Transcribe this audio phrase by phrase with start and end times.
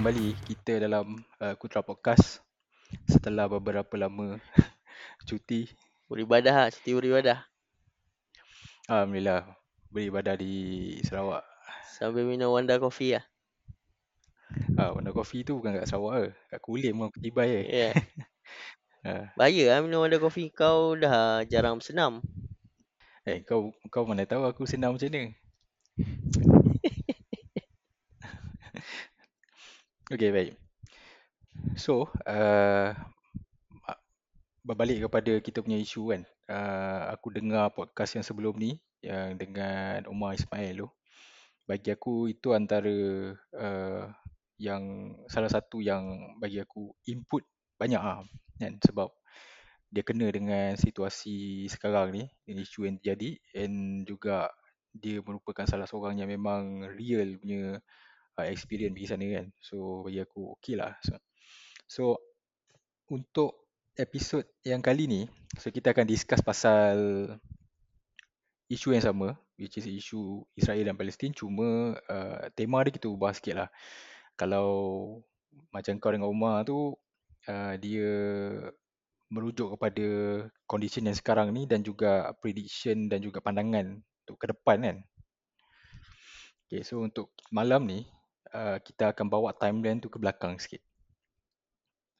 [0.00, 1.12] Kembali kita dalam
[1.44, 2.40] uh, Kutra Podcast
[3.04, 4.40] setelah beberapa lama
[5.28, 5.68] cuti.
[6.08, 7.44] Beribadah lah, cuti beribadah.
[8.88, 9.44] Alhamdulillah,
[9.92, 11.44] beribadah di Sarawak.
[11.84, 13.28] Sambil minum Wanda Coffee lah.
[14.80, 16.28] Ah, warna kopi tu bukan kat Sarawak ke?
[16.56, 17.60] Kat Kulim pun tiba je.
[17.60, 17.92] Ya.
[17.92, 17.92] Yeah.
[19.04, 20.48] Ah, Bahaya lah minum Wanda Coffee.
[20.48, 22.24] Kau dah jarang bersenam.
[23.28, 25.36] eh, kau kau mana tahu aku senang macam mana?
[30.10, 30.58] Okay, baik.
[31.78, 32.90] So, uh,
[34.66, 36.26] berbalik kepada kita punya isu kan.
[36.50, 40.90] Uh, aku dengar podcast yang sebelum ni yang dengan Umar Ismail tu.
[41.62, 42.90] Bagi aku itu antara
[43.54, 44.10] uh,
[44.58, 47.46] yang salah satu yang bagi aku input
[47.78, 48.26] banyak ah
[48.58, 49.14] kan sebab
[49.94, 54.50] dia kena dengan situasi sekarang ni isu yang terjadi and juga
[54.90, 57.78] dia merupakan salah seorang yang memang real punya
[58.40, 59.46] uh, experience pergi sana kan.
[59.60, 60.96] So bagi aku okey lah.
[61.04, 61.14] So,
[61.84, 62.02] so
[63.12, 65.22] untuk episod yang kali ni,
[65.60, 66.96] so kita akan discuss pasal
[68.70, 73.36] isu yang sama which is isu Israel dan Palestin cuma uh, tema dia kita ubah
[73.36, 73.68] sikit lah.
[74.40, 74.68] Kalau
[75.68, 76.96] macam kau dengan Umar tu
[77.44, 78.10] uh, dia
[79.30, 80.06] merujuk kepada
[80.64, 84.96] condition yang sekarang ni dan juga prediction dan juga pandangan untuk ke depan kan.
[86.66, 88.08] Okay, so untuk malam ni
[88.54, 90.82] uh, kita akan bawa timeline tu ke belakang sikit.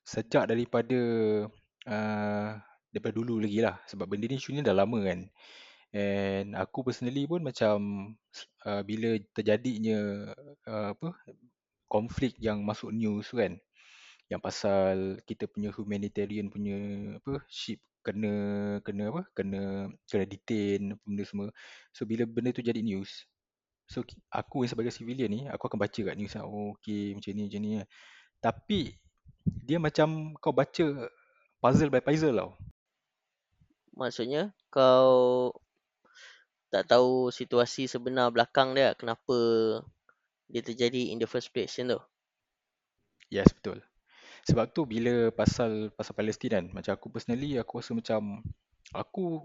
[0.06, 1.00] Sejak daripada
[1.86, 2.50] uh,
[2.90, 5.20] daripada dulu lagi lah sebab benda ni ni dah lama kan.
[5.90, 7.78] And aku personally pun macam
[8.62, 10.30] uh, bila terjadinya
[10.66, 11.18] uh, apa
[11.90, 13.58] konflik yang masuk news kan
[14.30, 16.78] yang pasal kita punya humanitarian punya
[17.18, 18.32] apa ship kena
[18.86, 21.50] kena apa kena kena detain benda semua
[21.90, 23.26] so bila benda tu jadi news
[23.90, 27.60] so aku sebagai civilian ni aku akan baca kat news oh, okey macam ni macam
[27.60, 27.70] ni
[28.38, 28.80] tapi
[29.66, 31.10] dia macam kau baca
[31.58, 32.54] puzzle by puzzle tau
[34.00, 35.52] Maksudnya kau
[36.70, 39.36] tak tahu situasi sebenar belakang dia kenapa
[40.48, 42.00] dia terjadi in the first place macam tu.
[43.28, 43.82] Yes betul.
[44.48, 48.40] Sebab tu bila pasal pasal Palestin kan, macam aku personally aku rasa macam
[48.96, 49.44] aku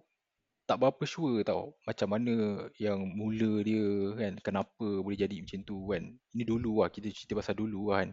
[0.65, 5.77] tak berapa sure tau macam mana yang mula dia kan, kenapa boleh jadi macam tu
[5.93, 6.03] kan.
[6.33, 8.11] Ini dulu lah, kita cerita pasal dulu lah kan.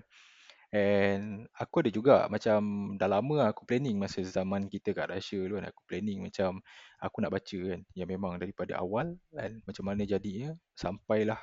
[0.72, 2.60] And aku ada juga macam
[2.96, 5.68] dah lama lah aku planning masa zaman kita kat Russia tu kan.
[5.68, 6.64] Aku planning macam
[6.96, 11.36] aku nak baca kan yang memang daripada awal kan macam mana jadinya sampailah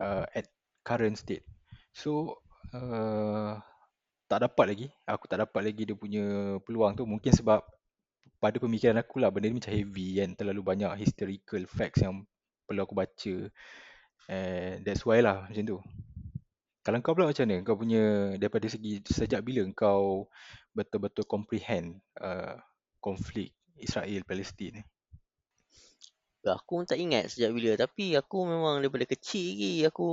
[0.00, 0.48] uh, at
[0.80, 1.44] current state.
[1.92, 2.40] So
[2.72, 3.60] uh,
[4.24, 4.88] tak dapat lagi.
[5.04, 7.04] Aku tak dapat lagi dia punya peluang tu.
[7.04, 7.60] Mungkin sebab
[8.36, 10.30] pada pemikiran aku lah benda ni macam heavy kan.
[10.36, 12.24] Terlalu banyak historical facts yang
[12.68, 13.36] perlu aku baca.
[14.26, 15.78] And that's why lah macam tu.
[16.86, 17.66] Kalau kau pula macam mana?
[17.66, 18.04] Kau punya
[18.38, 20.30] daripada segi sejak bila kau
[20.70, 22.54] betul-betul comprehend uh,
[23.02, 24.82] konflik Israel Palestin ni?
[26.46, 30.10] Aku pun tak ingat sejak bila tapi aku memang daripada kecil lagi aku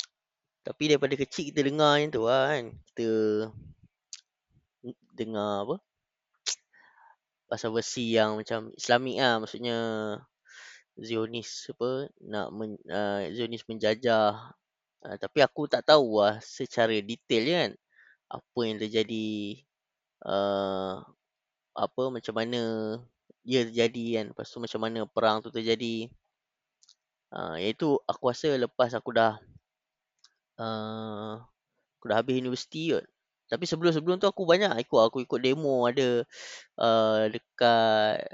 [0.66, 2.64] tapi daripada kecil kita dengar yang tu lah kan.
[2.88, 3.08] Kita
[5.12, 5.76] dengar apa?
[7.54, 9.78] Pasal versi yang macam Islamik lah maksudnya
[10.98, 14.50] Zionis apa nak men, uh, Zionis menjajah.
[15.06, 17.70] Uh, tapi aku tak tahu lah secara detail kan
[18.26, 19.62] apa yang terjadi
[20.26, 20.98] uh,
[21.78, 22.62] apa macam mana
[23.46, 24.24] ia terjadi kan.
[24.34, 26.10] Lepas tu macam mana perang tu terjadi.
[27.30, 29.38] Uh, iaitu aku rasa lepas aku dah
[30.58, 31.38] uh,
[32.02, 33.06] aku dah habis universiti kot
[33.48, 36.24] tapi sebelum-sebelum tu aku banyak ikut aku ikut demo ada
[36.80, 38.24] uh, dekat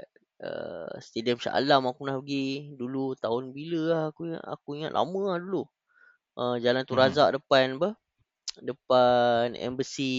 [0.41, 2.73] uh, Stadium Shah Alam aku nak pergi.
[2.75, 5.63] Dulu tahun bila lah aku aku ingat lama lah dulu.
[6.39, 7.35] Uh, jalan tu razak hmm.
[7.37, 7.89] depan apa?
[8.59, 10.11] Depan embassy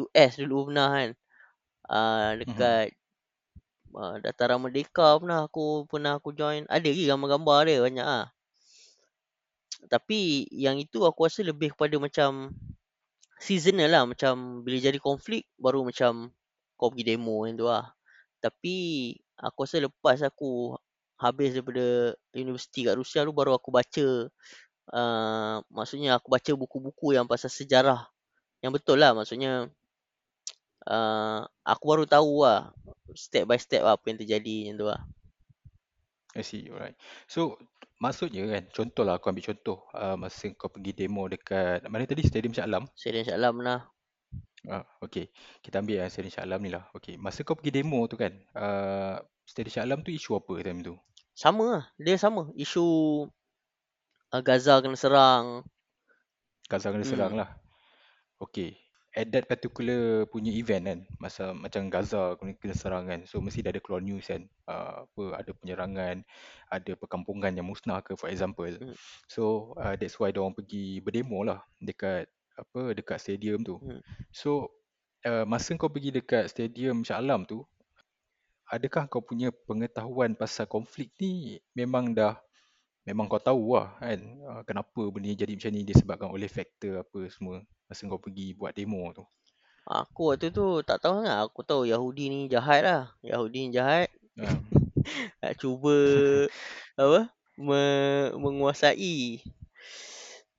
[0.00, 1.10] US dulu pernah kan.
[1.84, 3.96] Uh, dekat hmm.
[3.96, 6.68] uh, dataran merdeka pernah aku pernah aku join.
[6.68, 8.26] Ada lagi gambar-gambar dia banyak ah.
[9.84, 12.52] Tapi yang itu aku rasa lebih kepada macam
[13.40, 14.02] seasonal lah.
[14.08, 16.32] Macam bila jadi konflik baru macam
[16.78, 17.92] kau pergi demo yang tu lah.
[18.42, 18.76] Tapi
[19.40, 20.74] aku rasa lepas aku
[21.18, 24.28] habis daripada universiti kat Rusia tu baru aku baca
[24.92, 28.04] Uh, maksudnya aku baca buku-buku yang pasal sejarah.
[28.60, 29.72] Yang betul lah maksudnya
[30.84, 32.72] uh, aku baru tahu lah
[33.16, 35.00] step by step lah apa yang terjadi macam tu lah.
[36.34, 36.98] I see, alright.
[37.30, 37.62] So,
[38.02, 42.22] maksudnya kan, contoh lah aku ambil contoh uh, masa kau pergi demo dekat, mana tadi,
[42.26, 42.84] Stadium Shah Alam?
[42.94, 43.80] Stadium Shah Alam lah.
[44.64, 45.28] Uh, okay,
[45.60, 46.88] kita ambil uh, Stadium Shah Alam ni lah.
[46.96, 50.80] Okay, masa kau pergi demo tu kan, uh, Stadium Shah Alam tu isu apa time
[50.80, 50.94] tu?
[51.34, 52.46] Sama lah, dia sama.
[52.54, 52.84] Isu
[54.30, 55.66] uh, Gaza kena serang.
[56.70, 57.40] Gaza kena serang Hmm.
[57.42, 57.50] lah.
[58.38, 58.78] Okay.
[59.14, 63.62] At that particular punya event kan, masa macam Gaza kena, kena serang kan, so mesti
[63.62, 66.26] dah ada keluar news kan, uh, apa, ada penyerangan,
[66.66, 68.66] ada perkampungan yang musnah ke for example.
[68.66, 68.90] Hmm.
[69.30, 72.26] So uh, that's why diorang pergi berdemo lah dekat
[72.58, 73.78] apa dekat stadium tu.
[73.78, 74.02] Hmm.
[74.34, 74.74] So
[75.22, 77.62] uh, masa kau pergi dekat stadium Shah Alam tu,
[78.66, 82.34] adakah kau punya pengetahuan pasal konflik ni memang dah
[83.04, 87.04] memang kau tahu lah kan uh, kenapa benda ni jadi macam ni disebabkan oleh faktor
[87.04, 89.24] apa semua masa kau pergi buat demo tu.
[89.84, 91.44] Aku waktu tu tak tahu sangat.
[91.44, 93.02] Aku tahu Yahudi ni jahat lah.
[93.20, 94.08] Yahudi ni jahat.
[94.40, 94.64] Um,
[95.44, 95.96] Nak cuba
[96.96, 97.28] apa?
[97.60, 97.82] Me,
[98.34, 99.44] menguasai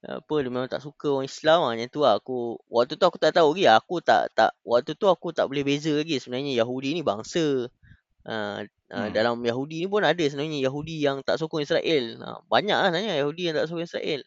[0.05, 3.17] apa dia memang tak suka orang Islam lah macam tu lah aku waktu tu aku
[3.17, 6.93] tak tahu lagi aku tak tak waktu tu aku tak boleh beza lagi sebenarnya Yahudi
[6.93, 7.65] ni bangsa
[8.29, 8.57] uh,
[8.91, 9.11] uh, hmm.
[9.13, 13.13] dalam Yahudi ni pun ada sebenarnya Yahudi yang tak sokong Israel uh, banyak lah sebenarnya
[13.23, 14.21] Yahudi yang tak sokong Israel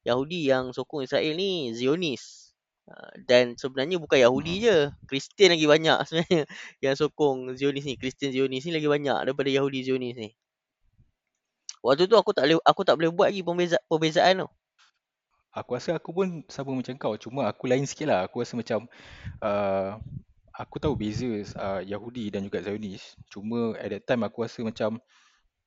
[0.00, 2.54] Yahudi yang sokong Israel ni Zionis
[2.88, 4.64] uh, dan sebenarnya bukan Yahudi Hmm.
[4.64, 4.76] je
[5.06, 6.42] Kristian lagi banyak sebenarnya
[6.82, 10.30] yang sokong Zionis ni Kristian Zionis ni lagi banyak daripada Yahudi Zionis ni
[11.84, 14.50] waktu tu aku tak boleh aku tak boleh buat lagi pembeza, perbezaan tu
[15.50, 18.20] Aku rasa aku pun sama macam kau cuma aku lain sikit lah.
[18.30, 18.86] Aku rasa macam
[19.42, 19.98] uh,
[20.60, 23.16] aku tahu beza uh, Yahudi dan juga Zionis.
[23.32, 25.00] Cuma at that time aku rasa macam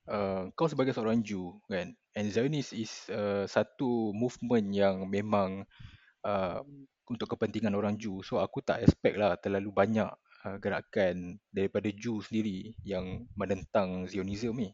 [0.06, 5.66] uh, kau sebagai seorang Jew kan and Zionis is uh, satu movement yang memang
[6.22, 6.62] uh,
[7.10, 8.22] untuk kepentingan orang Jew.
[8.22, 10.10] So aku tak expect lah terlalu banyak
[10.46, 14.70] uh, gerakan daripada Jew sendiri yang menentang Zionism ni.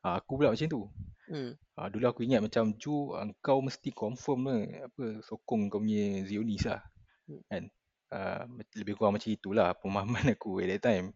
[0.00, 0.82] Uh, aku pula macam tu.
[1.28, 1.52] hmm.
[1.78, 6.24] Uh, dulu aku ingat macam Ju uh, kau mesti confirm lah apa sokong kau punya
[6.24, 6.80] Zionis lah
[7.28, 7.44] Hmm.
[7.44, 7.64] kan.
[8.08, 8.44] Uh,
[8.76, 11.06] lebih kurang macam itulah pemahaman aku at that time.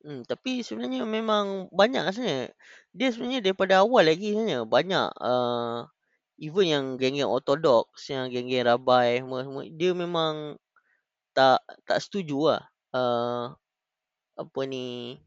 [0.00, 2.56] Hmm, tapi sebenarnya memang banyak sebenarnya.
[2.96, 5.84] Dia sebenarnya daripada awal lagi sebenarnya banyak uh,
[6.40, 10.56] even yang geng-geng ortodox, yang geng-geng rabai semua semua dia memang
[11.36, 12.62] tak tak setuju lah
[12.96, 13.54] uh,
[14.38, 15.18] apa ni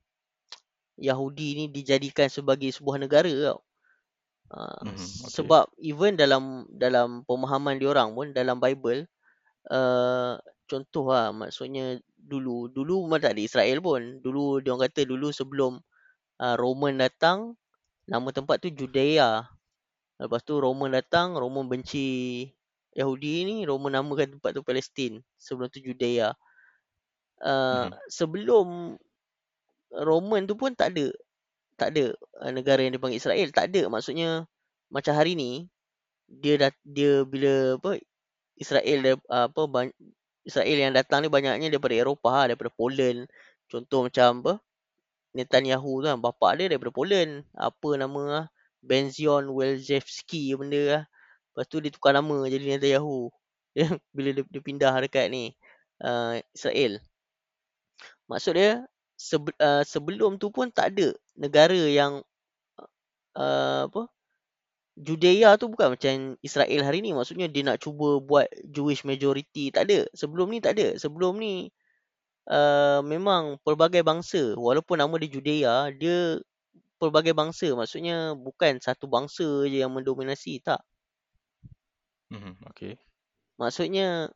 [0.98, 3.60] Yahudi ni dijadikan sebagai sebuah negara tau.
[4.54, 5.30] Uh, Mhm, okay.
[5.34, 9.10] sebab even dalam dalam pemahaman diorang pun dalam Bible
[9.74, 10.38] uh,
[10.70, 14.02] contoh lah maksudnya dulu dulu memang tak ada Israel pun.
[14.24, 15.80] Dulu dia orang kata dulu sebelum
[16.40, 17.56] uh, Roman datang
[18.08, 19.44] nama tempat tu Judea.
[20.20, 22.48] Lepas tu Roman datang, Roman benci
[22.96, 25.20] Yahudi ni, Roman namakan tempat tu Palestin.
[25.36, 26.32] Sebelum tu Judea.
[27.44, 27.92] Uh, Mhm.
[28.08, 28.68] sebelum
[29.94, 31.12] Roman tu pun tak ada
[31.76, 33.90] tak ada uh, negara yang dipanggil Israel, tak ada.
[33.92, 34.46] Maksudnya
[34.94, 35.68] macam hari ni
[36.30, 38.00] dia dah dia bila apa
[38.56, 39.62] Israel dia, apa
[40.44, 43.28] Israel yang datang ni banyaknya daripada Eropah lah, daripada Poland.
[43.72, 44.54] Contoh macam apa?
[45.34, 47.48] Netanyahu tu kan, bapak dia daripada Poland.
[47.56, 48.46] Apa nama lah?
[48.84, 51.04] Benzion Welzewski benda lah.
[51.54, 53.32] Lepas tu dia tukar nama jadi Netanyahu.
[54.16, 55.56] bila dia, dia pindah dekat ni,
[56.04, 57.02] uh, Israel.
[58.30, 58.84] Maksud dia,
[59.18, 62.22] sebe, uh, sebelum tu pun tak ada negara yang
[63.34, 64.13] uh, apa
[64.94, 67.18] Judea tu bukan macam Israel hari ni.
[67.18, 69.74] Maksudnya dia nak cuba buat Jewish majority.
[69.74, 70.06] Tak ada.
[70.14, 70.94] Sebelum ni tak ada.
[71.02, 71.74] Sebelum ni
[72.50, 74.54] uh, memang pelbagai bangsa.
[74.54, 76.38] Walaupun nama dia Judea, dia
[77.02, 77.74] pelbagai bangsa.
[77.74, 80.62] Maksudnya bukan satu bangsa je yang mendominasi.
[80.62, 80.86] Tak.
[82.30, 83.02] Mhm, okay.
[83.58, 84.30] Maksudnya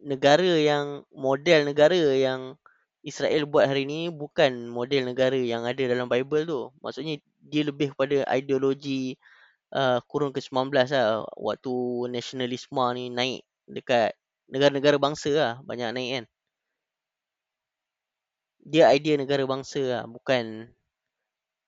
[0.00, 2.56] negara yang, model negara yang
[3.00, 6.60] Israel buat hari ni bukan model negara yang ada dalam Bible tu.
[6.84, 9.16] Maksudnya dia lebih kepada ideologi
[9.74, 11.26] uh, kurun ke-19 lah.
[11.34, 11.74] Waktu
[12.10, 14.14] nasionalisme ni naik dekat
[14.50, 15.52] negara-negara bangsa lah.
[15.62, 16.24] Banyak naik kan.
[18.60, 20.02] Dia idea negara bangsa lah.
[20.06, 20.68] Bukan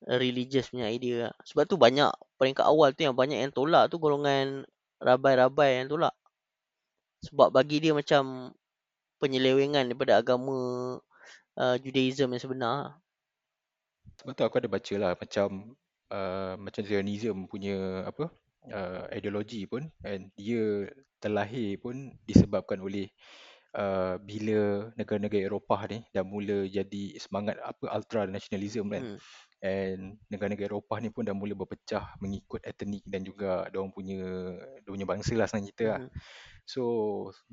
[0.06, 1.34] religious punya idea lah.
[1.46, 4.66] Sebab tu banyak peringkat awal tu yang banyak yang tolak tu golongan
[4.98, 6.14] rabai-rabai yang tolak.
[7.22, 8.50] Sebab bagi dia macam
[9.22, 10.58] penyelewengan daripada agama
[11.54, 12.74] uh, Judaism yang sebenar.
[12.74, 12.92] lah.
[14.18, 15.78] Sebab tu aku ada baca lah macam
[16.12, 18.28] uh, macam Zionism punya apa
[18.68, 20.86] uh, ideologi pun and dia
[21.18, 23.08] terlahir pun disebabkan oleh
[23.78, 29.18] uh, bila negara-negara Eropah ni dah mula jadi semangat apa ultra nationalism kan Hmm.
[29.62, 34.20] and negara-negara Eropah ni pun dah mula berpecah mengikut etnik dan juga dia orang punya
[34.82, 36.00] dia punya bangsa lah senang cerita lah.
[36.02, 36.10] Hmm.
[36.66, 36.82] So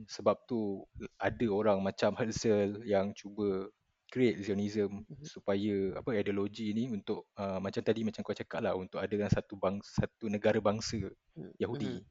[0.10, 0.86] sebab tu
[1.18, 3.70] ada orang macam Herzl yang cuba
[4.10, 5.25] create Zionism Mhm.
[5.25, 9.54] supaya apa ideologi ni untuk uh, macam tadi macam kau cakap lah untuk adakan satu
[9.56, 10.98] bangsa satu negara bangsa
[11.38, 11.54] Hmm.
[11.62, 12.01] Yahudi.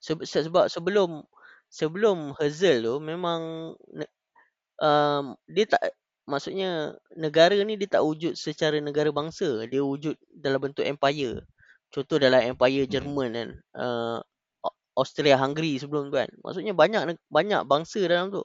[0.00, 1.24] Se- sebab sebelum
[1.70, 3.72] sebelum Herzl tu memang
[4.82, 5.82] um, dia tak
[6.28, 11.42] maksudnya negara ni dia tak wujud secara negara bangsa dia wujud dalam bentuk empire
[11.90, 12.90] contoh dalam empire Mhm.
[12.92, 14.18] Jerman kan uh,
[14.98, 16.28] Austria-Hungary sebelum tu kan.
[16.44, 18.42] Maksudnya banyak banyak bangsa dalam tu.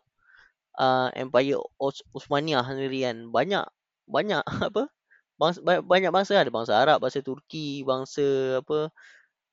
[0.75, 3.31] Uh, Empire Os Osmania sendiri kan.
[3.31, 3.65] Banyak
[4.09, 4.91] banyak apa?
[5.35, 8.87] Bangsa, banyak bangsa ada bangsa Arab, bangsa Turki, bangsa apa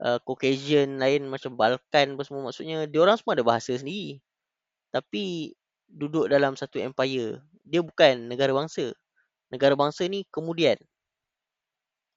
[0.02, 2.43] uh, Caucasian lain macam Balkan apa semua.
[2.50, 4.19] Maksudnya dia orang semua ada bahasa sendiri.
[4.95, 5.55] Tapi
[5.88, 7.41] duduk dalam satu empire.
[7.67, 8.93] Dia bukan negara bangsa.
[9.52, 10.79] Negara bangsa ni kemudian.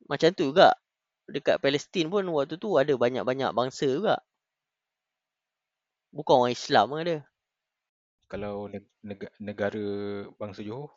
[0.09, 0.73] Macam tu juga.
[1.25, 4.21] Dekat Palestin pun waktu tu ada banyak-banyak bangsa juga.
[6.13, 6.87] Bukan orang Islam
[8.25, 8.69] Kalau
[9.39, 9.85] negara
[10.37, 10.91] bangsa Johor?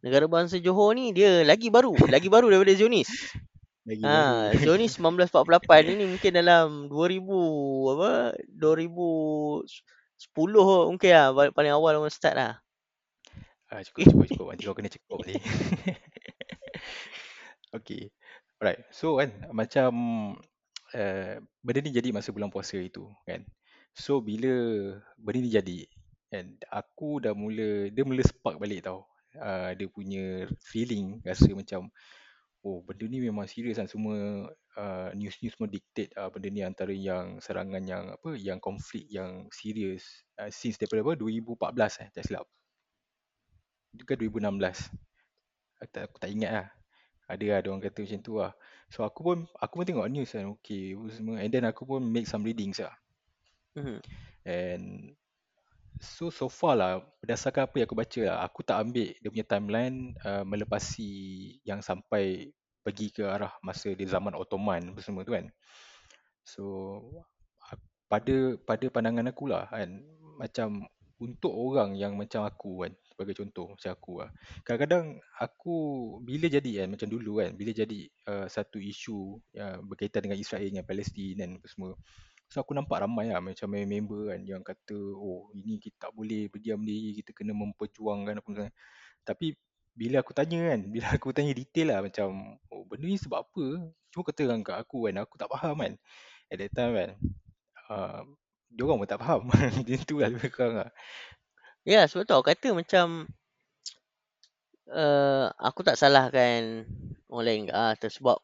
[0.00, 1.92] Negara bangsa Johor ni dia lagi baru.
[2.08, 3.08] Lagi baru daripada Zionis.
[3.84, 4.58] Lagi ha, baru.
[4.64, 12.60] Zionis 1948 ni mungkin dalam 2000 apa 2010 mungkin lah paling awal orang start lah.
[13.70, 14.46] Ah, cukup, cukup, cukup.
[14.50, 15.38] Nanti kau kena cukup balik.
[17.78, 18.10] okay.
[18.58, 18.82] Alright.
[18.90, 19.90] So kan, macam
[20.90, 23.46] uh, benda ni jadi masa bulan puasa itu kan.
[23.94, 24.50] So bila
[25.14, 25.78] benda ni jadi,
[26.30, 29.06] kan, aku dah mula, dia mula spark balik tau.
[29.34, 31.90] Uh, dia punya feeling rasa macam,
[32.66, 33.90] oh benda ni memang serius kan.
[33.90, 34.46] Semua
[34.78, 39.50] uh, news-news semua dictate uh, benda ni antara yang serangan yang apa, yang konflik yang
[39.50, 42.46] serius uh, since daripada apa, 2014 eh, tak silap.
[44.06, 44.90] Kan 2016.
[45.80, 46.68] Aku tak, aku tak ingat lah
[47.30, 48.52] ada lah orang kata macam tu lah
[48.90, 52.26] so aku pun aku pun tengok news kan okay semua and then aku pun make
[52.26, 52.94] some readings lah
[53.78, 54.02] mm-hmm.
[54.42, 55.14] and
[56.00, 59.46] so so far lah berdasarkan apa yang aku baca lah aku tak ambil dia punya
[59.46, 61.12] timeline uh, melepasi
[61.62, 65.46] yang sampai pergi ke arah masa di zaman Ottoman apa semua tu kan.
[66.42, 66.64] So
[68.10, 70.02] pada pada pandangan aku lah kan
[70.40, 70.88] macam
[71.20, 74.30] untuk orang yang macam aku kan sebagai contoh macam aku lah.
[74.64, 75.76] Kadang-kadang aku
[76.24, 80.64] bila jadi kan macam dulu kan bila jadi uh, satu isu yang berkaitan dengan Israel
[80.64, 81.92] dengan Palestin dan apa semua
[82.50, 86.50] so aku nampak ramai lah macam member kan yang kata oh ini kita tak boleh
[86.50, 88.70] berdiam diri kita kena memperjuangkan apa semua.
[89.22, 89.54] Tapi
[89.94, 93.64] bila aku tanya kan bila aku tanya detail lah macam oh benda ni sebab apa?
[94.10, 95.94] Cuma kata dengan kat aku kan aku tak faham kan.
[96.50, 97.10] At that time kan
[97.86, 98.22] uh,
[98.70, 99.40] dia orang pun tak faham.
[99.50, 100.90] Macam tu lah lebih kurang lah.
[101.82, 103.24] Ya, sebab tu aku kata macam
[104.92, 106.84] uh, aku tak salahkan
[107.32, 108.38] orang lain ke ah, sebab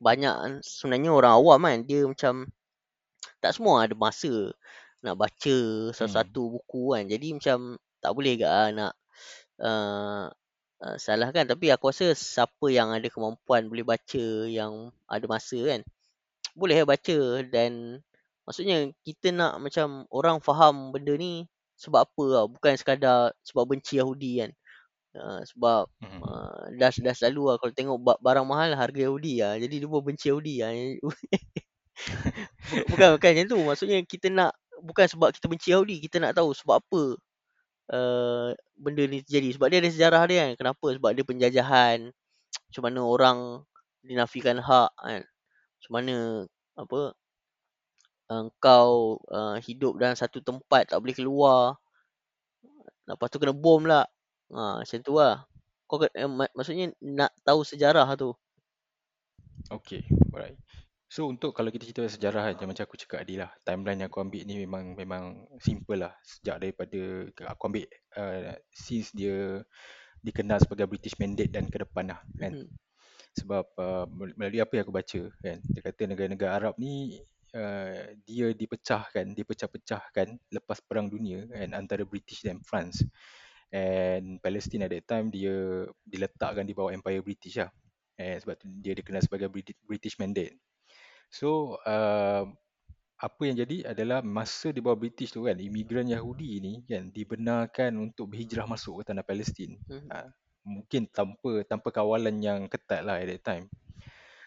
[0.00, 2.48] banyak sebenarnya orang awam kan dia macam
[3.40, 4.52] tak semua ada masa
[5.00, 5.58] nak baca
[5.96, 6.52] satu-satu hmm.
[6.60, 7.04] buku kan.
[7.08, 7.58] Jadi macam
[8.00, 8.92] tak boleh ke ah, nak
[9.60, 10.24] uh,
[10.84, 15.80] uh, salahkan tapi aku rasa siapa yang ada kemampuan boleh baca yang ada masa kan
[16.54, 18.02] boleh baca dan
[18.44, 21.46] maksudnya kita nak macam orang faham benda ni
[21.80, 22.44] sebab apa lah.
[22.50, 24.52] Bukan sekadar sebab benci Yahudi kan.
[25.10, 26.20] Uh, sebab hmm.
[26.22, 29.56] uh, dah, dah selalu lah kalau tengok barang mahal harga Yahudi lah.
[29.58, 30.70] Jadi dia pun benci Yahudi lah.
[32.90, 33.58] bukan, bukan macam tu.
[33.66, 35.96] Maksudnya kita nak, bukan sebab kita benci Yahudi.
[36.04, 37.02] Kita nak tahu sebab apa
[37.94, 39.56] uh, benda ni terjadi.
[39.56, 40.50] Sebab dia ada sejarah dia kan.
[40.58, 40.86] Kenapa?
[40.96, 41.98] Sebab dia penjajahan.
[42.70, 43.38] Macam mana orang
[44.04, 45.22] dinafikan hak kan.
[45.26, 46.16] Macam mana
[46.78, 47.00] apa
[48.30, 51.74] engkau uh, hidup dalam satu tempat tak boleh keluar
[53.10, 54.06] lepas tu kena bom lah
[54.54, 55.42] ha, macam tu lah
[55.90, 58.30] kau eh, mak- maksudnya nak tahu sejarah tu
[59.70, 60.02] Okay,
[60.34, 60.58] alright.
[61.10, 64.22] So untuk kalau kita cerita sejarah kan, macam aku cakap tadi lah, timeline yang aku
[64.22, 66.14] ambil ni memang memang simple lah.
[66.22, 69.58] Sejak daripada aku ambil uh, since dia
[70.22, 72.62] dikenal sebagai British Mandate dan ke depan lah kan.
[72.62, 72.70] Hmm.
[73.42, 74.06] Sebab uh,
[74.38, 77.18] melalui apa yang aku baca kan, dia kata negara-negara Arab ni
[77.58, 83.02] uh, dia dipecahkan, dipecah-pecahkan lepas perang dunia kan antara British dan France.
[83.74, 87.70] And Palestine at that time dia diletakkan di bawah Empire British lah.
[88.14, 89.50] And sebab tu dia dikenal sebagai
[89.82, 90.69] British Mandate.
[91.30, 92.44] So uh,
[93.20, 97.94] apa yang jadi adalah masa di bawah British tu kan imigran Yahudi ni kan dibenarkan
[98.00, 99.78] untuk berhijrah masuk ke tanah Palestin.
[99.86, 100.08] Hmm.
[100.10, 100.28] Uh,
[100.64, 103.66] mungkin tanpa tanpa kawalan yang ketat lah at that time.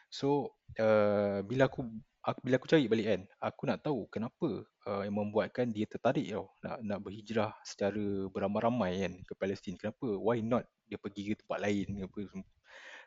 [0.09, 1.85] So uh, bila aku
[2.25, 4.49] aku, bila aku cari balik kan, aku nak tahu kenapa
[4.89, 9.77] uh, yang membuatkan dia tertarik tau nak nak berhijrah secara beramai-ramai kan ke Palestin.
[9.77, 10.05] Kenapa?
[10.17, 12.49] Why not dia pergi ke tempat lain apa semua.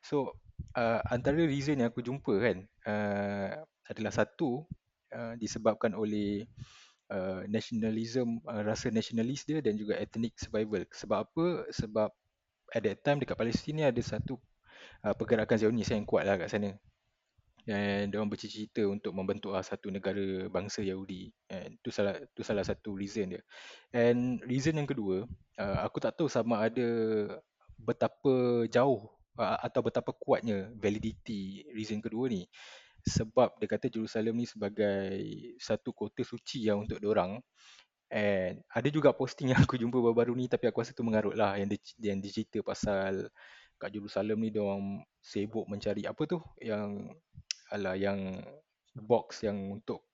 [0.07, 0.39] So
[0.79, 4.63] uh, antara reason yang aku jumpa kan uh, adalah satu
[5.11, 6.47] uh, disebabkan oleh
[7.11, 10.87] uh, nationalism uh, rasa nasionalis dia dan juga ethnic survival.
[10.95, 11.47] Sebab apa?
[11.75, 12.11] Sebab
[12.71, 14.39] at that time dekat Palestin ni ada satu
[15.03, 16.79] uh, pergerakan Zionis yang kuat lah kat sana
[17.67, 21.35] dan dia orang bercita-cita untuk membentuk satu negara bangsa Yahudi.
[21.51, 23.43] And itu salah itu salah satu reason dia.
[23.91, 25.27] And reason yang kedua,
[25.59, 26.87] uh, aku tak tahu sama ada
[27.75, 32.45] betapa jauh uh, atau betapa kuatnya validity reason kedua ni.
[33.07, 35.14] sebab dia kata Jerusalem ni sebagai
[35.62, 37.38] satu kota suci yang untuk orang
[38.11, 41.55] and ada juga posting yang aku jumpa baru-baru ni tapi aku rasa tu mengarut lah
[41.55, 43.31] yang dia, yang dia cerita pasal
[43.78, 47.14] kat Jerusalem ni dia orang sibuk mencari apa tu yang
[47.71, 48.43] alah yang
[48.95, 50.07] box yang untuk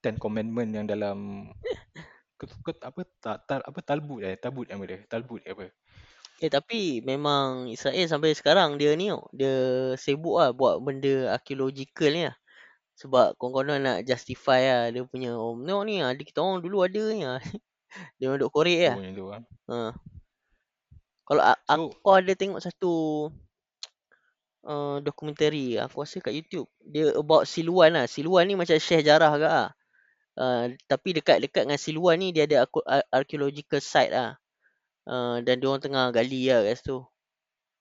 [0.00, 1.50] Ten Commandment yang dalam
[2.40, 5.68] ke, ke, apa ta, ta, apa Talmud eh Talmud apa dia Talmud apa
[6.40, 9.52] Eh tapi memang Israel sampai sekarang dia ni dia
[10.00, 12.36] sibuk lah buat benda archaeological ni lah.
[12.96, 17.04] Sebab kawan-kawan nak justify lah dia punya oh, tengok ni ada kita orang dulu ada
[17.12, 17.40] ni lah.
[18.16, 18.96] dia duduk korek lah.
[18.96, 19.76] oh, yang tu kan Ha.
[21.28, 22.92] Kalau a- so aku ada tengok satu
[24.72, 26.72] uh, dokumentari aku rasa kat YouTube.
[26.80, 28.08] Dia about Siluan lah.
[28.08, 29.68] Siluan ni macam Syekh Jarrah ke lah.
[30.40, 34.39] Uh, tapi dekat-dekat dengan Siluan ni dia ada ar- archaeological site lah.
[35.10, 36.98] Uh, dan dia orang tengah gali lah kat situ.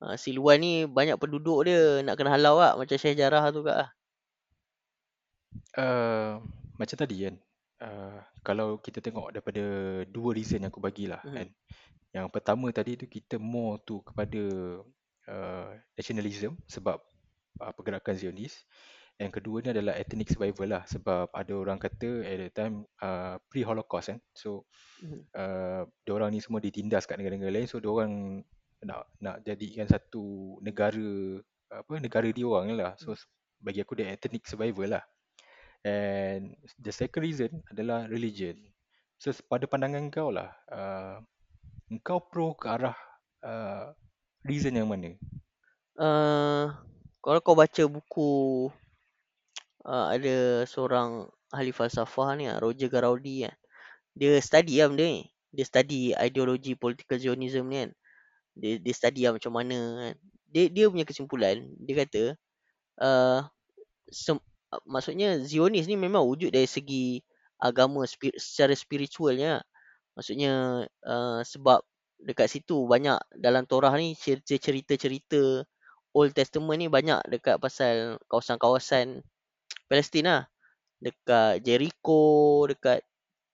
[0.02, 3.76] Uh, Siluan ni banyak penduduk dia nak kena halau lah macam Syekh Jarrah tu kat
[3.86, 3.90] lah.
[5.78, 6.40] uh,
[6.80, 7.36] macam tadi kan
[7.84, 9.64] uh, kalau kita tengok daripada
[10.10, 11.36] dua reason yang aku bagilah Mhm.
[11.36, 11.48] kan
[12.10, 14.42] yang pertama tadi tu kita more tu kepada
[15.30, 16.98] uh, nationalism sebab
[17.62, 18.66] uh, pergerakan Zionis
[19.20, 20.84] yang kedua ni adalah ethnic survival lah.
[20.88, 24.64] Sebab ada orang kata at the time uh, pre-holocaust kan so
[25.04, 25.20] Mhm.
[25.36, 27.68] uh, diorang ni semua ditindas kat negara-negara lain.
[27.68, 28.44] So diorang
[28.80, 32.96] nak nak jadikan satu negara apa negara diorang lah.
[32.96, 33.12] So
[33.60, 35.04] bagi aku dia ethnic survival lah.
[35.84, 38.56] And the second reason adalah religion.
[39.20, 41.20] So pada pandangan kau lah uh,
[42.08, 42.96] kau pro ke arah
[43.44, 43.92] uh,
[44.48, 45.20] reason yang mana?
[46.00, 46.72] Uh,
[47.20, 48.32] kalau kau baca buku
[49.86, 53.56] uh, ada seorang ahli falsafah ni ah, Roger Garaudi kan.
[54.18, 55.24] Dia study lah benda ni.
[55.50, 57.92] Dia study ideologi political Zionism ni kan.
[58.58, 60.16] Dia dia study lah macam mana kan.
[60.50, 62.24] Dia dia punya kesimpulan, dia kata
[63.02, 63.46] uh,
[64.10, 64.38] sem,
[64.90, 67.22] maksudnya Zionis ni memang wujud dari segi
[67.62, 69.62] agama spir, secara spiritualnya.
[70.18, 71.86] Maksudnya uh, sebab
[72.20, 75.64] dekat situ banyak dalam Torah ni cerita-cerita
[76.12, 79.24] Old Testament ni banyak dekat pasal kawasan-kawasan
[79.90, 80.42] Palestin lah.
[81.02, 83.02] Dekat Jericho, dekat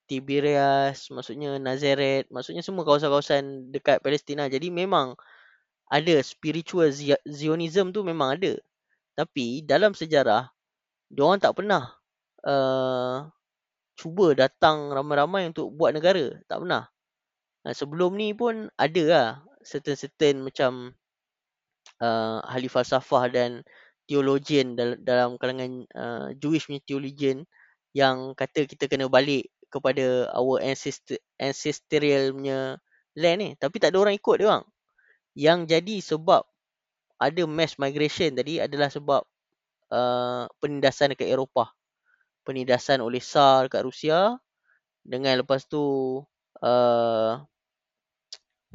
[0.06, 4.46] Tiberias, maksudnya Nazareth, maksudnya semua kawasan-kawasan dekat Palestin lah.
[4.46, 5.18] Jadi memang
[5.90, 6.90] ada spiritual
[7.26, 8.54] Zionism tu memang ada.
[9.18, 10.50] Tapi dalam sejarah,
[11.10, 11.90] diorang tak pernah
[12.46, 13.26] uh,
[13.96, 16.38] cuba datang ramai-ramai untuk buat negara.
[16.46, 16.86] Tak pernah.
[17.66, 19.28] Uh, sebelum ni pun ada lah
[19.66, 20.94] certain-certain macam
[21.98, 23.66] uh, ahli falsafah dan
[24.06, 27.46] theologian dal- dalam kalangan uh, Jewish punya theologian
[27.94, 32.78] yang kata kita kena balik kepada our ancestor ancestral punya
[33.18, 34.64] land ni tapi tak ada orang ikut dia orang
[35.36, 36.46] yang jadi sebab
[37.20, 39.22] ada mass migration tadi adalah sebab
[39.92, 41.72] uh, penindasan dekat Eropah
[42.46, 44.38] penindasan oleh Tsar dekat Rusia
[45.02, 45.82] dengan lepas tu
[46.62, 47.32] uh,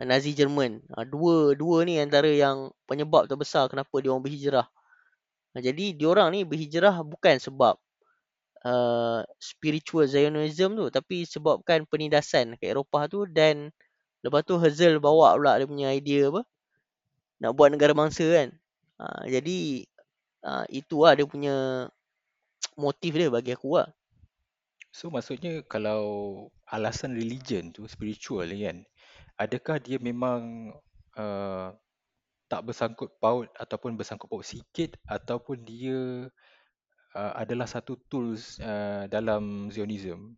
[0.01, 0.81] Nazi Jerman.
[0.97, 4.67] Ha, dua dua ni antara yang penyebab terbesar kenapa dia orang berhijrah.
[5.59, 7.75] Jadi dia orang ni berhijrah bukan sebab
[8.63, 13.73] uh, spiritual Zionism tu tapi sebabkan penindasan ke Eropah tu dan
[14.23, 16.41] lepas tu Herzl bawa pula dia punya idea apa
[17.41, 18.49] nak buat negara bangsa kan.
[19.01, 19.81] Ha, jadi
[20.45, 21.89] uh, itu lah dia punya
[22.77, 23.89] motif dia bagi aku lah.
[24.93, 26.01] So maksudnya kalau
[26.69, 28.85] alasan religion tu spiritual kan
[29.41, 30.69] adakah dia memang
[31.17, 31.73] uh,
[32.51, 36.27] tak bersangkut paut ataupun bersangkut paut sikit ataupun dia
[37.15, 40.35] uh, adalah satu tools uh, dalam Zionism.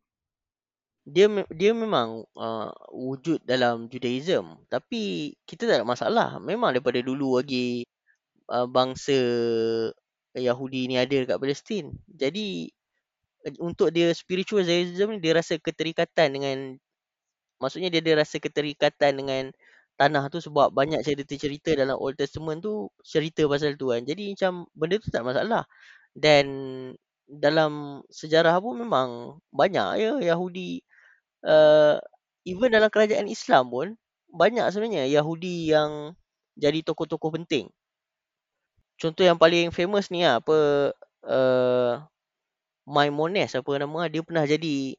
[1.10, 4.62] Dia dia memang uh, wujud dalam Judaism.
[4.70, 6.30] Tapi kita tak ada masalah.
[6.38, 7.82] Memang daripada dulu lagi
[8.54, 9.18] uh, bangsa
[10.38, 11.98] Yahudi ni ada dekat Palestin.
[12.06, 12.70] Jadi
[13.58, 16.58] untuk dia spiritual Zionism ni dia rasa keterikatan dengan
[17.60, 19.44] maksudnya dia ada rasa keterikatan dengan
[20.00, 24.66] tanah tu sebab banyak cerita-cerita dalam Old Testament tu cerita pasal tu kan jadi macam
[24.74, 25.64] benda tu tak masalah
[26.18, 26.46] dan
[27.30, 30.84] dalam sejarah pun memang banyak ya Yahudi
[31.48, 31.98] uh,
[32.44, 33.88] even dalam kerajaan Islam pun
[34.34, 36.18] banyak sebenarnya Yahudi yang
[36.58, 37.70] jadi tokoh-tokoh penting.
[38.98, 40.58] Contoh yang paling famous ni lah, apa
[41.26, 41.94] uh,
[42.86, 44.98] Maimonides apa nama dia pernah jadi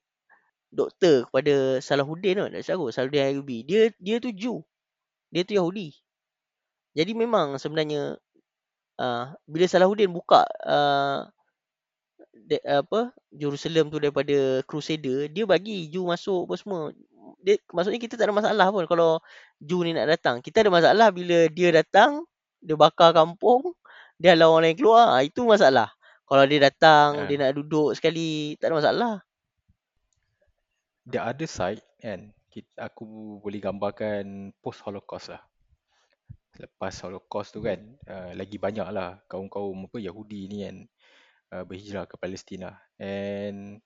[0.74, 3.62] doktor kepada Salahuddin tu, tak Salahuddin Ayyubi.
[3.66, 4.62] Dia dia tu Jew.
[5.34, 5.90] Dia tu Yahudi.
[6.94, 8.14] Jadi memang sebenarnya
[9.02, 11.26] uh, bila Salahuddin buka uh,
[12.46, 16.80] de, apa Jerusalem tu daripada Crusader, dia bagi Jew masuk apa semua.
[17.42, 19.18] Dia, maksudnya kita tak ada masalah pun kalau
[19.58, 20.38] Jew ni nak datang.
[20.38, 22.22] Kita ada masalah bila dia datang,
[22.62, 23.74] dia bakar kampung,
[24.22, 25.18] dia halau orang lain keluar.
[25.18, 25.90] Ha, itu masalah.
[26.30, 29.14] Kalau dia datang, uh, dia nak duduk sekali, tak ada masalah.
[31.04, 35.42] the other side kan kita, aku boleh gambarkan post holocaust lah.
[36.54, 40.76] Lepas holocaust tu kan uh, lagi banyak lah kaum-kaum apa Yahudi ni kan
[41.50, 43.82] uh, berhijrah ke Palestin lah and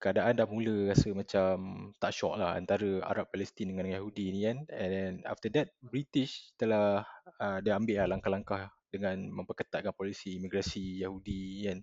[0.00, 4.58] keadaan dah mula rasa macam tak syok lah antara Arab Palestin dengan Yahudi ni kan.
[4.72, 7.04] And then after that British telah
[7.36, 11.78] uh, dia ambil lah langkah-langkah dengan memperketatkan polisi imigrasi Yahudi kan.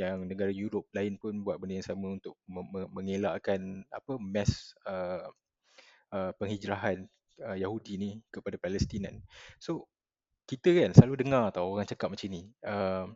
[0.00, 2.36] Yang negara Europe lain pun buat benda yang sama untuk
[2.92, 5.28] mengelakkan apa mass uh,
[6.12, 7.06] uh, penghijrahan
[7.42, 9.16] uh, Yahudi ni kepada Palestin kan
[9.60, 9.88] so
[10.46, 13.10] kita kan selalu dengar tau orang cakap macam ni uh,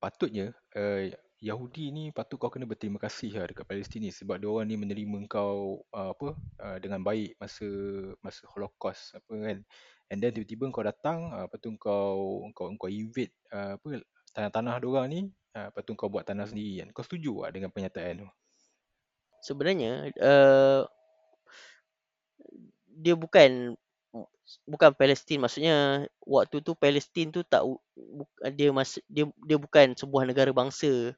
[0.00, 1.04] patutnya uh,
[1.40, 4.76] Yahudi ni patut kau kena berterima kasih lah dekat Palestin ni sebab dia orang ni
[4.76, 7.68] menerima kau uh, apa uh, dengan baik masa
[8.20, 9.58] masa Holocaust apa kan
[10.10, 14.02] and then tiba-tiba kau datang uh, lepas tu kau kau kau invade uh, apa
[14.34, 15.20] tanah-tanah dia orang ni
[15.54, 16.88] uh, lepas tu kau buat tanah sendiri kan.
[16.90, 18.28] Kau setuju tak dengan pernyataan tu?
[19.40, 20.82] Sebenarnya uh,
[23.00, 23.78] dia bukan
[24.66, 27.62] bukan Palestin maksudnya waktu tu Palestin tu tak
[28.58, 31.14] dia mas, dia dia bukan sebuah negara bangsa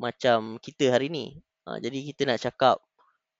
[0.00, 1.44] macam kita hari ni.
[1.68, 2.80] Ha, jadi kita nak cakap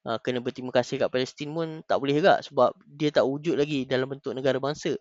[0.05, 3.85] ha, kena berterima kasih kat Palestin pun tak boleh juga sebab dia tak wujud lagi
[3.85, 4.97] dalam bentuk negara bangsa.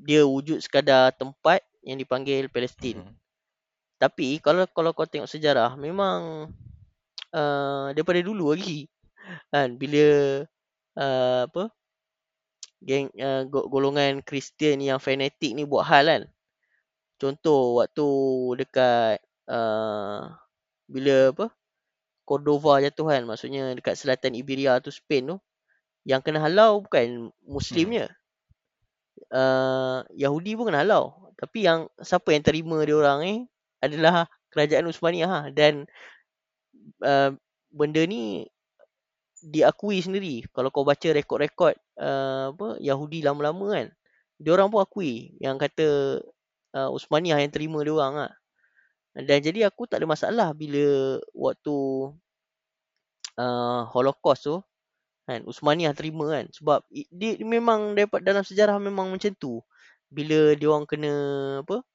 [0.00, 3.04] Dia wujud sekadar tempat yang dipanggil Palestin.
[3.04, 3.16] Mm-hmm.
[4.00, 6.48] Tapi kalau kalau kau tengok sejarah memang
[7.36, 8.88] uh, daripada dulu lagi
[9.52, 10.40] kan bila
[10.96, 11.68] uh, apa
[12.80, 16.22] geng uh, golongan Kristian yang fanatik ni buat hal kan.
[17.20, 18.08] Contoh waktu
[18.64, 19.20] dekat
[19.52, 20.32] uh,
[20.88, 21.59] bila apa
[22.30, 25.36] Cordova jatuh kan maksudnya dekat selatan Iberia tu Spain tu.
[26.06, 28.06] Yang kena halau bukan muslimnya.
[28.06, 29.34] Hmm.
[29.34, 31.34] uh, Yahudi pun kena halau.
[31.34, 33.34] Tapi yang siapa yang terima dia orang ni
[33.82, 35.40] adalah kerajaan Uthmaniyah ha.
[35.50, 35.90] dan
[37.02, 37.34] uh,
[37.74, 38.46] benda ni
[39.42, 40.46] diakui sendiri.
[40.54, 43.86] Kalau kau baca rekod-rekod uh, apa Yahudi lama-lama kan
[44.38, 45.34] dia orang pun akui.
[45.42, 45.88] Yang kata
[46.78, 48.32] uh, Uthmaniyah yang terima dia orang ah
[49.14, 51.76] dan jadi aku tak ada masalah bila waktu
[53.34, 54.56] uh, Holocaust tu
[55.26, 59.62] kan Uthmaniyah terima kan sebab dia, memang dapat dalam sejarah memang macam tu.
[60.10, 61.12] Bila dia orang kena
[61.62, 61.86] apa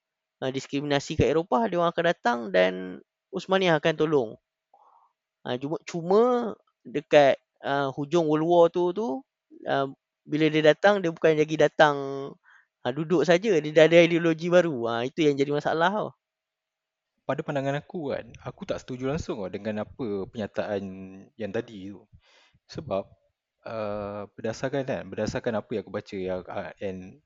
[0.44, 3.00] uh, diskriminasi kat Eropah dia orang akan datang dan
[3.32, 4.30] Uthmaniyah akan tolong.
[5.48, 6.22] Uh, cuma cuma
[6.84, 9.08] dekat uh, hujung World War tu tu
[9.68, 9.88] uh,
[10.28, 11.96] bila dia datang dia bukan lagi datang
[12.84, 14.76] uh, duduk saja dia dah ada ideologi baru.
[14.88, 16.10] Uh, itu yang jadi masalah tau
[17.26, 20.84] pada pandangan aku kan, aku tak setuju langsung lah dengan apa pernyataan
[21.36, 22.06] yang tadi tu.
[22.70, 23.04] Sebab
[23.66, 27.18] uh, berdasarkan kan, berdasarkan apa yang aku baca yang uh, and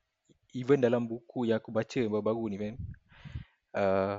[0.56, 2.74] even dalam buku yang aku baca baru-baru ni kan,
[3.76, 4.16] uh,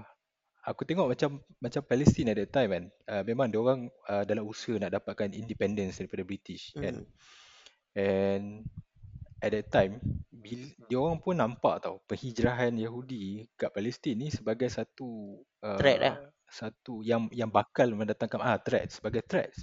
[0.61, 4.45] aku tengok macam macam Palestin at that time kan, uh, memang dia orang uh, dalam
[4.45, 7.01] usaha nak dapatkan independence daripada British kan.
[7.01, 7.09] Hmm.
[7.91, 8.45] And
[9.41, 9.97] at that time
[10.41, 15.99] bil, dia orang pun nampak tau penghijrahan Yahudi kat Palestin ni sebagai satu uh, threat
[16.01, 16.15] lah.
[16.49, 19.53] satu yang yang bakal mendatangkan ah threat sebagai threat.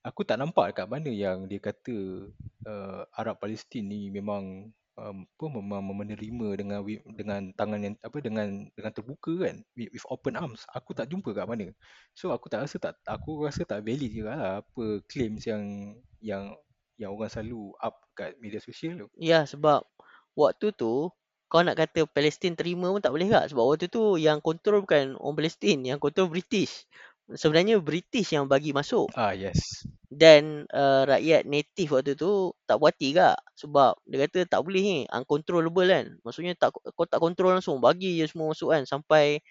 [0.00, 2.32] Aku tak nampak dekat mana yang dia kata
[2.64, 6.80] uh, Arab Palestin ni memang um, apa memang menerima dengan
[7.12, 10.64] dengan tangan yang apa dengan dengan terbuka kan with, with open arms.
[10.72, 11.68] Aku tak jumpa kat mana.
[12.16, 16.56] So aku tak rasa tak aku rasa tak valid juga lah apa claims yang yang
[17.00, 19.06] yang orang selalu up kat media sosial tu.
[19.16, 19.88] Ya sebab
[20.36, 21.08] waktu tu
[21.50, 25.18] kau nak kata Palestin terima pun tak boleh tak sebab waktu tu yang kontrol bukan
[25.18, 26.86] orang Palestin yang kontrol British.
[27.30, 29.10] Sebenarnya British yang bagi masuk.
[29.18, 29.82] Ah yes.
[30.10, 34.98] Dan uh, rakyat native waktu tu tak puati ke sebab dia kata tak boleh ni
[35.10, 36.06] uncontrollable kan.
[36.22, 39.42] Maksudnya tak kau tak kontrol langsung bagi je semua masuk kan sampai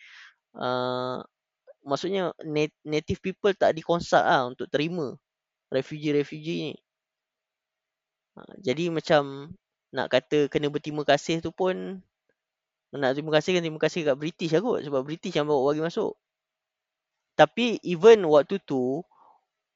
[0.56, 1.20] uh,
[1.84, 2.36] maksudnya
[2.84, 5.16] native people tak dikonsult lah untuk terima
[5.72, 6.76] refugee-refugee ni.
[8.40, 9.52] Ha, jadi macam
[9.92, 12.00] nak kata kena berterima kasih tu pun
[12.96, 15.84] nak terima kasih kan terima kasih kat British lah kot sebab British yang bawa bagi
[15.84, 16.16] masuk.
[17.36, 19.04] Tapi even waktu tu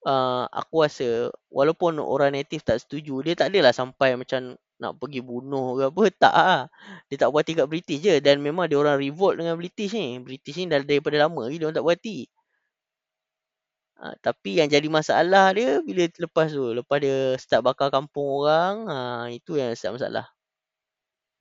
[0.08, 5.22] uh, aku rasa walaupun orang native tak setuju dia tak adalah sampai macam nak pergi
[5.24, 6.64] bunuh ke apa tak ah.
[7.12, 10.24] Dia tak buat kat British je dan memang dia orang revolt dengan British ni.
[10.24, 12.18] British ni dah daripada lama lagi dia orang tak buati.
[14.00, 18.76] Ha, tapi yang jadi masalah dia bila lepas tu, lepas dia start bakar kampung orang,
[18.90, 18.98] ha,
[19.30, 20.26] itu yang start masalah.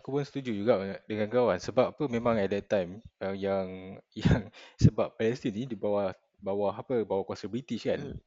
[0.02, 4.50] Aku pun setuju juga dengan kawan sebab apa memang at that time uh, yang yang
[4.74, 6.10] sebab Palestin ni di bawah
[6.42, 8.02] bawah apa bawah kuasa British kan.
[8.02, 8.18] Hmm.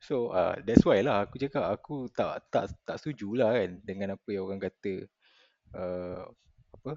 [0.00, 4.16] So uh, that's why lah aku cakap aku tak tak tak setuju lah kan dengan
[4.16, 5.04] apa yang orang kata
[5.76, 6.24] uh,
[6.80, 6.96] apa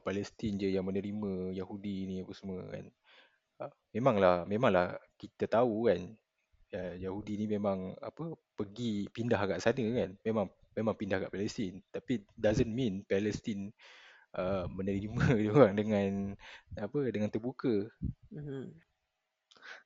[0.00, 2.86] Palestin je yang menerima Yahudi ni apa semua kan.
[3.60, 4.98] Ah, Memanglah, memanglah
[5.32, 6.00] kita tahu kan
[6.74, 10.10] uh, Yahudi ni memang apa pergi pindah kat sana kan.
[10.26, 11.80] Memang memang pindah kat Palestin.
[11.94, 13.70] Tapi doesn't mean Palestin
[14.34, 16.34] uh, menerima dia dengan
[16.78, 17.88] apa dengan terbuka.
[18.34, 18.74] Mhm.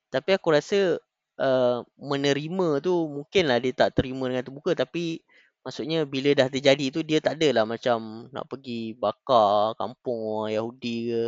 [0.09, 0.97] Tapi aku rasa
[1.37, 5.21] uh, menerima tu mungkinlah dia tak terima dengan terbuka tapi
[5.61, 10.97] maksudnya bila dah terjadi tu dia tak adalah macam nak pergi bakar kampung orang Yahudi
[11.13, 11.25] ke.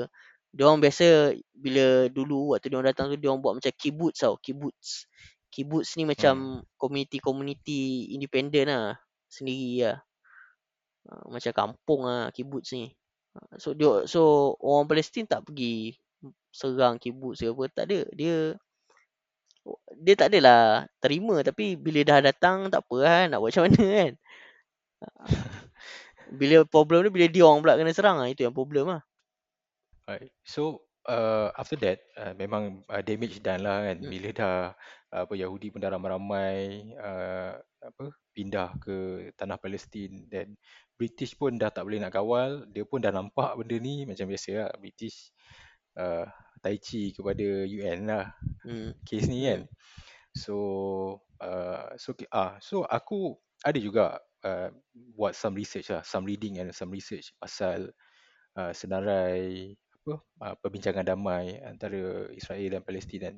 [0.51, 4.19] Dia orang biasa bila dulu waktu dia orang datang tu dia orang buat macam kibbutz
[4.23, 5.07] tau, kibbutz.
[5.51, 6.11] Kibbutz ni Hmm.
[6.11, 6.35] macam
[6.79, 8.95] community-community independent lah
[9.31, 9.97] sendiri lah.
[11.09, 12.93] Uh, macam kampung lah kibbutz ni.
[13.35, 15.95] Uh, So dia so orang Palestin tak pergi
[16.51, 17.99] serang kibbutz ke apa tak ada.
[18.13, 18.35] Dia
[20.01, 23.83] dia tak adalah terima tapi bila dah datang tak apa lah nak buat macam mana
[23.97, 24.13] kan.
[26.39, 29.01] Bila problem ni bila dia orang pula kena serang ah itu yang problem lah.
[30.11, 30.31] Right.
[30.43, 33.97] So uh, after that uh, memang uh, damage done lah kan.
[34.03, 34.09] Hmm.
[34.11, 34.57] Bila dah
[35.15, 38.95] uh, apa Yahudi pun dah ramai-ramai uh, apa pindah ke
[39.39, 40.55] tanah Palestin dan
[40.99, 42.67] British pun dah tak boleh nak kawal.
[42.69, 44.71] Dia pun dah nampak benda ni macam biasa lah.
[44.83, 45.31] British
[45.95, 46.27] uh,
[46.59, 48.27] tai chi kepada UN lah
[48.61, 48.93] Hmm.
[49.01, 49.65] kes ni kan.
[49.65, 49.73] Hmm.
[50.37, 50.55] So
[51.41, 53.33] uh, so ah so aku
[53.65, 54.69] ada juga uh,
[55.17, 57.89] buat some research lah, some reading and some research pasal
[58.57, 63.35] uh, senarai apa uh, perbincangan damai antara Israel dan Palestin kan.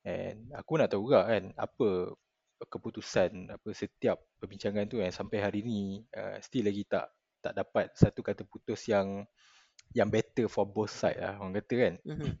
[0.00, 2.16] And aku nak tahu juga kan apa
[2.60, 7.92] keputusan apa setiap perbincangan tu yang sampai hari ni uh, still lagi tak tak dapat
[7.96, 9.24] satu kata putus yang
[9.96, 11.94] yang better for both side lah orang kata kan.
[12.04, 12.32] Mhm.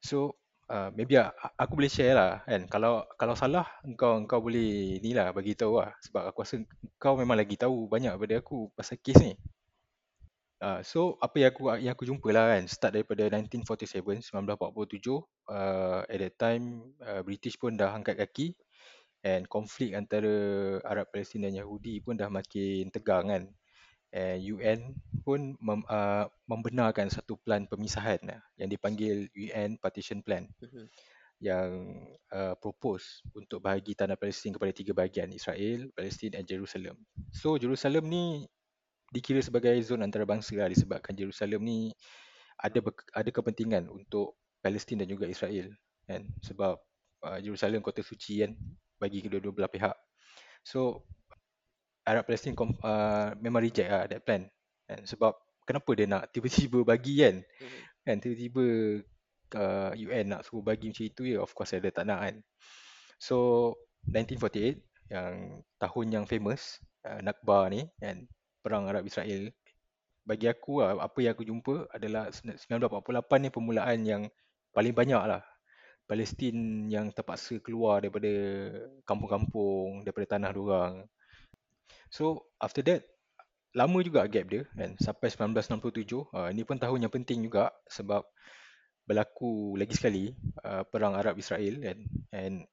[0.00, 0.36] So
[0.68, 2.68] uh, maybe uh, aku boleh share lah kan.
[2.68, 6.56] Kalau kalau salah engkau engkau boleh ni lah bagi tahu lah sebab aku rasa
[7.00, 9.34] kau memang lagi tahu banyak daripada aku pasal kes ni.
[10.58, 16.02] Uh, so apa yang aku yang aku jumpa lah kan start daripada 1947 1947 uh,
[16.02, 18.58] at that time uh, British pun dah angkat kaki
[19.22, 20.34] and konflik antara
[20.82, 23.44] Arab Palestin dan Yahudi pun dah makin tegang kan
[24.10, 30.48] and UN pun mem, uh, membenarkan satu plan pemisahan lah, yang dipanggil UN Partition Plan
[30.64, 30.84] Mhm.
[31.38, 31.70] yang
[32.34, 36.98] uh, propose untuk bahagi tanah Palestin kepada tiga bahagian Israel, Palestin dan Jerusalem.
[37.30, 38.24] So Jerusalem ni
[39.08, 41.78] dikira sebagai zon antarabangsa lah disebabkan Jerusalem ni
[42.60, 42.78] ada
[43.14, 45.70] ada kepentingan untuk Palestin dan juga Israel
[46.04, 46.74] kan sebab
[47.24, 48.52] uh, Jerusalem kota suci kan
[48.98, 49.94] bagi kedua-dua belah pihak.
[50.66, 51.06] So
[52.02, 54.48] Arab Palestin uh, memang reject lah that plan
[54.88, 55.36] kan sebab
[55.68, 57.80] kenapa dia nak tiba-tiba bagi kan Mhm.
[58.08, 58.64] kan tiba-tiba
[59.60, 62.36] uh, UN nak suruh bagi macam itu ya of course ada tak nak kan
[63.20, 63.36] so
[64.08, 64.80] 1948
[65.12, 68.24] yang tahun yang famous uh, Nakba ni kan
[68.60, 69.50] perang Arab Israel.
[70.28, 74.22] Bagi aku lah, apa yang aku jumpa adalah 1948 ni permulaan yang
[74.76, 75.42] paling banyak lah.
[76.08, 78.32] Palestin yang terpaksa keluar daripada
[79.04, 81.04] kampung-kampung daripada tanah diorang
[82.08, 83.04] so after that
[83.76, 84.96] lama juga gap dia kan?
[84.96, 88.24] Sampai 1967 uh, ini pun tahun yang penting juga sebab
[89.04, 90.32] berlaku lagi sekali
[90.64, 91.98] uh, perang Arab Israel kan?
[92.32, 92.64] And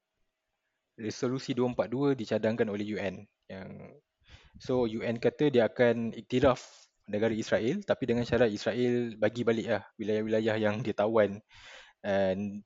[0.96, 3.70] resolusi 242 dicadangkan oleh UN yang
[4.60, 6.62] so UN kata dia akan iktiraf
[7.06, 11.38] negara Israel tapi dengan syarat Israel bagi balik lah wilayah-wilayah yang dia tawan
[12.02, 12.66] and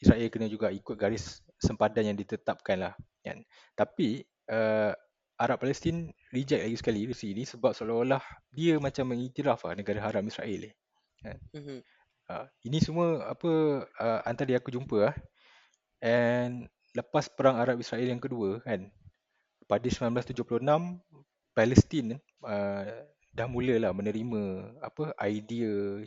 [0.00, 3.44] Israel kena juga ikut garis sempadan yang ditetapkan lah kan
[3.76, 4.92] tapi uh,
[5.34, 8.22] Arab Palestin reject lagi sekali resolusi ini sebab seolah-olah
[8.54, 10.72] dia macam mengiktiraf lah negara haram Israel ni
[11.20, 11.80] kan Mhm.
[12.24, 15.16] Uh, ini semua apa uh, antara yang aku jumpa ah.
[16.00, 18.88] And lepas perang Arab Israel yang kedua kan
[19.64, 20.60] pada 1976
[21.54, 22.84] Palestin uh,
[23.34, 26.02] dah mulalah menerima apa idea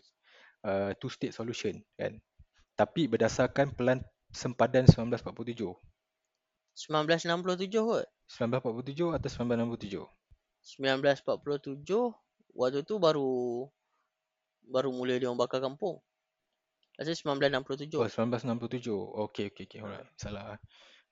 [0.64, 2.16] uh, two state solution kan.
[2.78, 5.76] Tapi berdasarkan pelan sempadan 1947.
[6.78, 8.06] 1967 kot.
[8.30, 10.06] 1947 atau 1967?
[10.78, 11.82] 1947
[12.54, 13.66] waktu tu baru
[14.68, 15.98] baru mula dia orang bakar kampung.
[16.98, 17.98] Rasa 1967.
[17.98, 18.90] Oh 1967.
[19.30, 20.06] Okey okey okey alright.
[20.20, 20.60] Salah.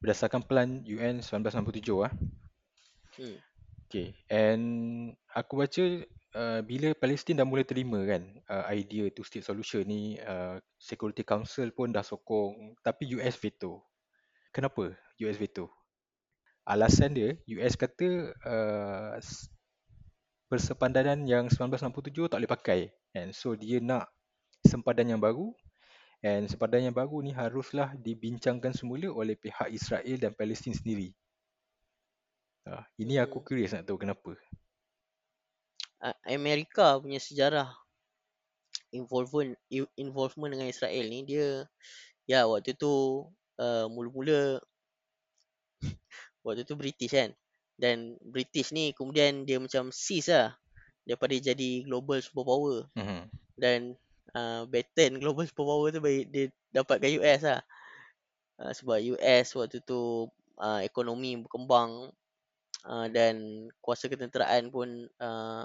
[0.06, 2.13] Berdasarkan plan UN 1967 ah.
[3.18, 3.41] Hmm.
[3.89, 4.63] Okay, and
[5.34, 5.86] aku baca
[6.38, 11.26] uh, bila Palestin dah mula terima kan uh, idea two state solution ni uh, Security
[11.26, 13.82] Council pun dah sokong tapi US veto.
[14.54, 14.94] Kenapa
[15.26, 15.74] US veto?
[16.70, 19.18] Alasan dia US kata uh,
[20.46, 22.80] persepandanan yang 1967 tak boleh pakai
[23.18, 24.06] and so dia nak
[24.65, 25.50] sempadan yang baru
[26.29, 31.09] and sempadan yang baru ni haruslah dibincangkan semula oleh pihak Israel dan Palestin sendiri.
[32.69, 33.47] Uh, ini aku Hmm.
[33.47, 34.31] curious nak tahu kenapa.
[36.35, 37.67] Amerika punya sejarah
[38.99, 39.51] involvement
[40.05, 41.47] involvement dengan Israel ni dia
[42.31, 42.93] ya waktu tu
[43.63, 44.41] uh, mula-mula
[46.45, 47.31] waktu tu British kan
[47.75, 50.55] dan British ni kemudian dia macam seize lah
[51.07, 53.29] daripada jadi global superpower Mhm.
[53.59, 53.95] dan
[54.36, 56.45] uh, baton global superpower tu bagi dia
[56.76, 57.62] dapatkan US lah.
[58.60, 60.28] Uh, sebab US waktu tu
[60.60, 62.12] uh, ekonomi berkembang
[62.88, 65.63] uh, dan kuasa ketenteraan pun uh,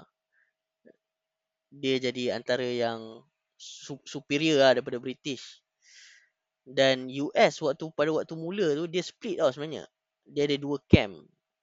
[1.71, 3.23] dia jadi antara yang
[3.55, 5.63] su- superior lah daripada British.
[6.61, 9.87] Dan US waktu pada waktu mula tu dia split tau sebenarnya.
[10.27, 11.15] Dia ada dua camp.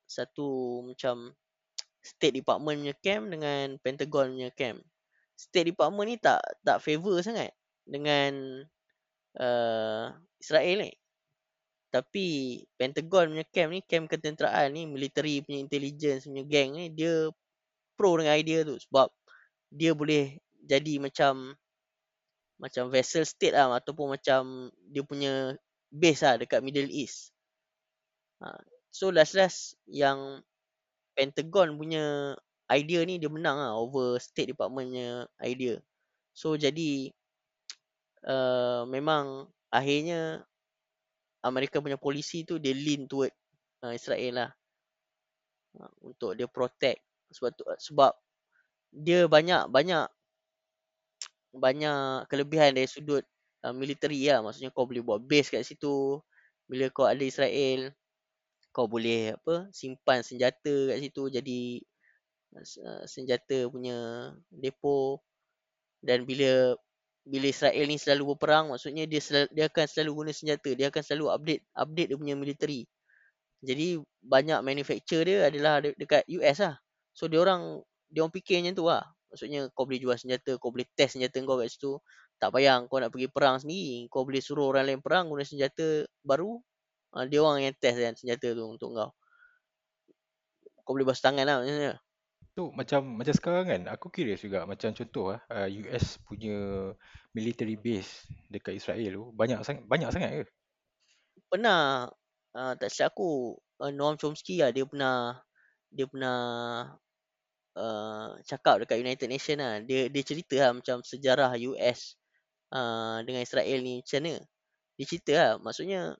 [0.08, 1.36] Satu macam
[2.00, 4.80] State Department punya camp dengan Pentagon punya camp
[5.38, 7.54] State Department ni tak tak favor sangat
[7.86, 8.66] dengan
[9.38, 10.10] uh,
[10.42, 10.92] Israel ni
[11.88, 17.32] tapi Pentagon punya camp ni camp ketenteraan ni military punya intelligence punya gang ni dia
[17.96, 19.08] pro dengan idea tu sebab
[19.72, 20.36] dia boleh
[20.68, 21.56] jadi macam
[22.58, 25.54] macam vessel state lah ataupun macam dia punya
[25.88, 27.32] base lah dekat Middle East.
[28.42, 28.58] Ha.
[28.90, 30.42] So last last yang
[31.14, 32.34] Pentagon punya
[32.68, 35.74] idea ni dia menang lah over State Department punya idea.
[36.36, 37.10] So jadi
[38.32, 40.44] uh, memang akhirnya
[41.44, 43.32] Amerika punya polisi tu dia lean toward
[43.84, 44.50] uh, Israel lah.
[45.76, 47.00] Uh, untuk dia protect
[47.32, 48.12] sebab tu, sebab
[48.92, 50.04] dia banyak banyak
[51.64, 53.24] banyak kelebihan dari sudut
[53.64, 54.44] uh, military lah.
[54.44, 56.20] Maksudnya kau boleh buat base kat situ.
[56.68, 57.96] Bila kau ada Israel,
[58.76, 61.80] kau boleh apa simpan senjata kat situ jadi
[62.56, 65.20] uh, senjata punya depo.
[66.00, 66.78] Dan bila
[67.28, 70.70] bila Israel ni selalu berperang maksudnya dia selalu, dia akan selalu guna senjata.
[70.72, 72.80] Dia akan selalu update update dia punya military.
[73.60, 76.74] Jadi banyak manufacture dia adalah de- dekat US lah.
[77.12, 79.04] So dia orang dia orang fikir macam tu lah.
[79.28, 82.00] Maksudnya kau boleh jual senjata kau boleh test senjata kau kat situ.
[82.38, 84.06] Tak payah kau nak pergi perang sendiri.
[84.08, 86.56] Kau boleh suruh orang lain perang guna senjata baru.
[87.12, 89.10] Uh, dia orang yang test kan senjata tu untuk kau.
[90.86, 92.00] Kau boleh basuh tangan lah maksudnya
[92.58, 96.90] Tu macam macam sekarang kan aku curious juga macam contoh ah uh, US punya
[97.30, 100.44] military base dekat Israel tu banyak sangat banyak sangat ke?
[101.46, 102.10] pernah.
[102.50, 105.38] Uh, tak silap aku uh, Noam Chomsky lah dia pernah
[105.94, 106.38] dia pernah
[107.78, 109.78] uh, cakap dekat United Nations lah.
[109.86, 112.18] Dia dia cerita lah macam sejarah US
[112.74, 114.34] uh, dengan Israel ni macam mana.
[114.98, 116.18] Dia cerita lah maksudnya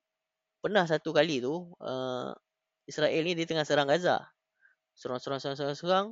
[0.62, 2.30] pernah satu kali tu uh,
[2.86, 4.22] Israel ni dia tengah serang Gaza.
[4.94, 6.08] Serang serang serang serang, serang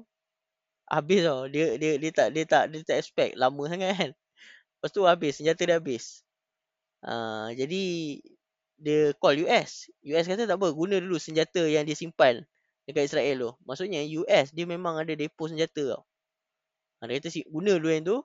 [0.86, 4.10] habis tau dia dia dia tak dia tak dia tak expect lama sangat kan.
[4.78, 6.22] Lepas tu habis senjata dia habis.
[7.02, 7.84] Uh, jadi
[8.76, 12.46] dia call US US kata tak apa guna dulu senjata yang dia simpan
[12.86, 13.50] dekat Israel tu.
[13.66, 16.02] Maksudnya US dia memang ada depo senjata tau.
[17.02, 18.18] Uh, dia kata guna dulu yang tu.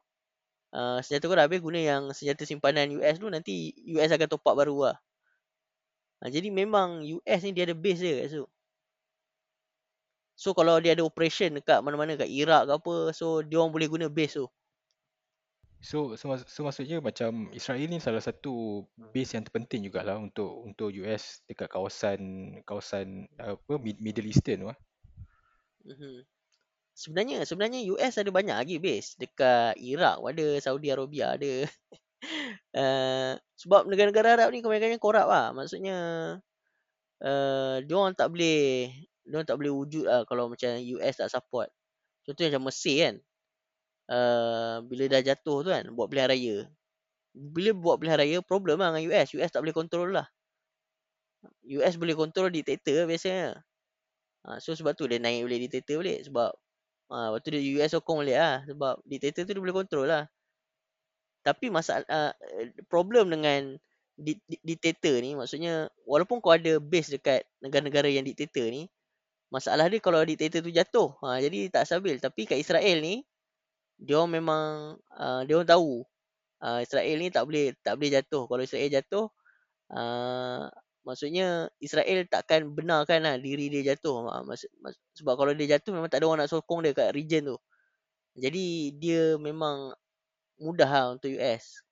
[0.71, 4.45] Uh, senjata kau dah habis guna yang senjata simpanan US tu nanti US akan top
[4.47, 4.97] up baru lah.
[6.21, 8.47] Uh, jadi memang US ni dia ada base dia kat situ
[10.35, 13.87] So kalau dia ada operation dekat mana-mana kat Iraq ke apa, so dia orang boleh
[13.91, 14.47] guna base tu.
[15.81, 20.93] So, so, so maksudnya macam Israel ni salah satu base yang terpenting jugalah untuk untuk
[21.01, 22.21] US dekat kawasan
[22.69, 24.77] kawasan apa Middle Eastern tu ah.
[25.81, 26.15] Mm-hmm.
[26.93, 31.65] Sebenarnya sebenarnya US ada banyak lagi base dekat Iraq ada, Saudi Arabia ada.
[32.77, 35.49] uh, sebab negara-negara Arab ni kebanyakan korup lah.
[35.49, 35.97] Maksudnya
[37.25, 38.93] uh, dia orang tak boleh
[39.25, 41.69] dia tak boleh wujud lah kalau macam US tak support.
[42.25, 43.15] Contohnya macam Mesir kan.
[44.11, 46.55] Uh, bila dah jatuh tu kan buat pilihan raya.
[47.31, 49.33] Bila buat pilihan raya problem lah dengan US.
[49.37, 50.27] US tak boleh kontrol lah.
[51.65, 53.61] US boleh kontrol diktator biasanya.
[54.41, 56.19] Uh, so sebab tu dia naik boleh diktator balik.
[56.27, 56.49] Sebab
[57.13, 58.55] uh, waktu dia US sokong balik lah.
[58.67, 60.25] Sebab diktator tu dia boleh kontrol lah.
[61.41, 62.33] Tapi masalah uh,
[62.85, 63.77] problem dengan
[64.61, 68.85] diktator ni maksudnya walaupun kau ada base dekat negara-negara yang diktator ni
[69.51, 71.09] masalah dia kalau diktator tu jatuh.
[71.21, 72.17] Ha, jadi tak stabil.
[72.17, 73.27] Tapi kat Israel ni
[74.01, 76.01] dia memang uh, dia orang tahu
[76.63, 78.43] uh, Israel ni tak boleh tak boleh jatuh.
[78.47, 79.25] Kalau Israel jatuh
[79.93, 80.65] uh,
[81.05, 84.25] maksudnya Israel takkan benarkan lah diri dia jatuh.
[84.25, 87.11] Uh, mas, mas, sebab kalau dia jatuh memang tak ada orang nak sokong dia kat
[87.13, 87.57] region tu.
[88.39, 89.91] Jadi dia memang
[90.61, 91.83] mudah lah untuk US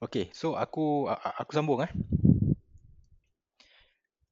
[0.00, 1.92] Okay, so aku aku sambung eh.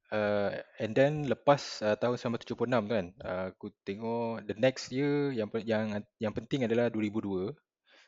[0.09, 5.29] Uh, and then lepas uh, tahun 1976 tu kan, uh, aku tengok the next year
[5.29, 7.53] yang yang yang penting adalah 2002.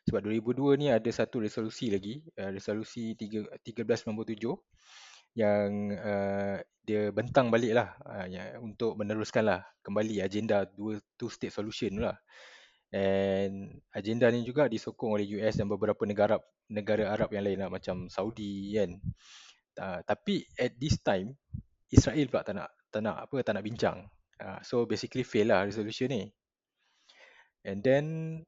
[0.09, 4.49] Sebab 2002 ni ada satu resolusi lagi, uh, resolusi 3, 1397
[5.37, 11.29] yang uh, dia bentang balik lah uh, ya, untuk meneruskan lah kembali agenda dua two
[11.29, 12.17] state solution lah.
[12.91, 17.69] And agenda ni juga disokong oleh US dan beberapa negara negara Arab yang lain lah
[17.71, 18.97] macam Saudi kan.
[19.79, 21.37] Uh, tapi at this time
[21.91, 24.07] Israel pula tak nak tak nak apa tak nak bincang.
[24.41, 26.23] Uh, so basically fail lah resolution ni.
[27.61, 28.05] And then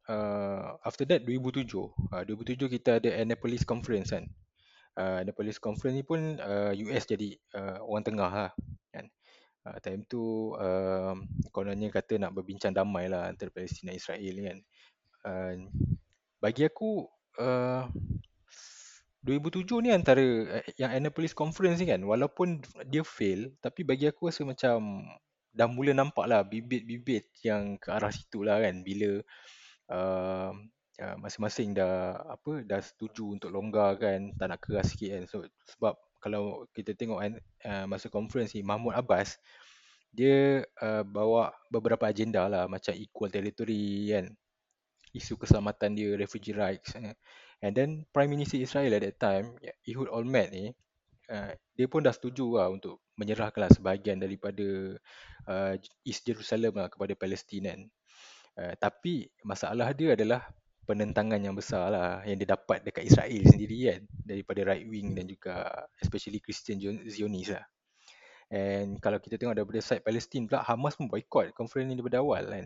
[0.09, 1.69] uh, after that 2007,
[2.09, 4.25] uh, 2007 kita ada Annapolis Conference kan.
[4.97, 8.51] Uh, Annapolis Conference ni pun uh, US jadi uh, orang tengah lah
[8.89, 9.05] kan.
[9.63, 11.13] Uh, time tu uh,
[11.53, 14.57] kononnya kata nak berbincang damai lah antara Palestin dan Israel kan.
[15.23, 15.53] Uh,
[16.41, 17.05] bagi aku
[17.37, 17.85] uh,
[19.23, 20.23] 2007 ni antara
[20.59, 22.59] uh, yang Annapolis Conference ni kan walaupun
[22.91, 25.07] dia fail tapi bagi aku rasa macam
[25.53, 29.23] dah mula nampak lah bibit-bibit yang ke arah situ lah kan bila
[29.93, 30.51] uh,
[30.99, 35.37] uh, masing-masing dah apa dah setuju untuk longgar kan tak nak keras sikit kan so,
[35.71, 37.19] sebab kalau kita tengok
[37.63, 39.39] uh, masa conference ni Mahmud Abbas
[40.13, 44.25] dia uh, bawa beberapa agenda lah macam equal territory kan
[45.13, 47.13] isu keselamatan dia refugee rights eh.
[47.63, 49.55] And then Prime Minister Israel at that time
[49.87, 50.75] Ehud Olmert ni
[51.31, 54.99] uh, dia pun dah setuju lah untuk menyerahkanlah sebahagian daripada
[55.47, 57.79] uh, East Jerusalem lah kepada Palestin kan
[58.59, 60.43] uh, tapi masalah dia adalah
[60.83, 65.25] penentangan yang besar lah yang dia dapat dekat Israel sendiri kan daripada right wing dan
[65.31, 67.65] juga especially Christian Zionist lah.
[68.53, 72.43] And kalau kita tengok daripada side Palestin pula Hamas pun boycott conference ni daripada awal
[72.51, 72.65] kan.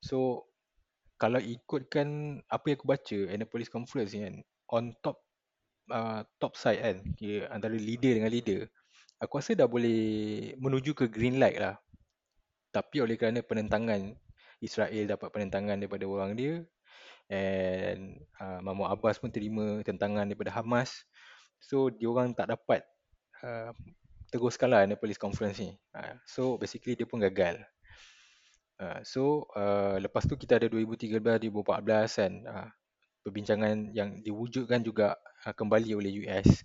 [0.00, 0.48] So
[1.18, 4.36] kalau ikutkan apa yang aku baca Annapolis conference ni kan
[4.70, 5.18] on top
[5.90, 8.70] uh, top side kan kira antara leader dengan leader
[9.18, 11.76] aku rasa dah boleh menuju ke green light lah.
[12.70, 14.14] Tapi oleh kerana penentangan
[14.62, 16.62] Israel dapat penentangan daripada orang dia
[17.28, 21.04] and uh, Mahmud Abbas pun terima tentangan daripada Hamas.
[21.58, 22.86] So diorang tak dapat
[23.42, 23.74] uh,
[24.30, 25.74] teruskan lah Annapolis Conference ni.
[25.90, 27.58] Uh, so basically dia pun gagal
[28.80, 32.68] uh, so uh, lepas tu kita ada 2013 2014 kan uh,
[33.22, 36.64] perbincangan yang diwujudkan juga uh, kembali oleh US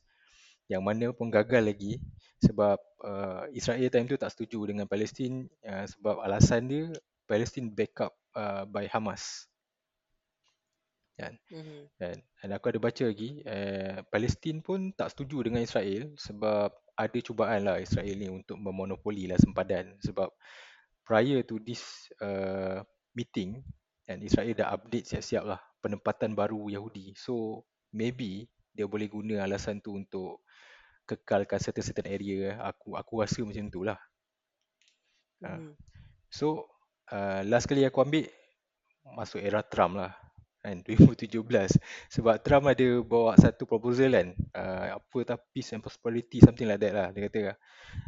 [0.72, 1.99] yang mana pun gagal lagi
[2.39, 6.88] sebab uh, Israel time tu tak setuju dengan Palestin uh, sebab alasan dia
[7.28, 9.47] Palestin backup uh, by Hamas.
[11.14, 11.38] Kan?
[11.45, 11.82] Mm-hmm.
[12.01, 17.20] dan, dan aku ada baca lagi eh, Palestin pun tak setuju dengan Israel sebab ada
[17.22, 20.34] cubaan lah Israel ni untuk memonopoli lah sempadan sebab
[21.04, 22.82] prior to this uh,
[23.16, 23.62] meeting
[24.08, 27.16] and Israel dah update siap-siap lah penempatan baru Yahudi.
[27.16, 30.41] So maybe dia boleh guna alasan tu untuk
[31.04, 32.58] kekalkan certain-certain area.
[32.74, 33.99] Aku aku rasa macam tu lah.
[35.43, 35.47] Mm.
[35.47, 35.72] uh,
[36.32, 36.72] so
[37.12, 38.26] uh, last kali aku ambil
[39.12, 40.16] masuk era Trump lah
[40.64, 41.43] kan 2017
[42.07, 46.95] sebab Trump ada bawa satu proposal kan uh, apa peace and prosperity something like that
[46.95, 47.39] lah dia kata.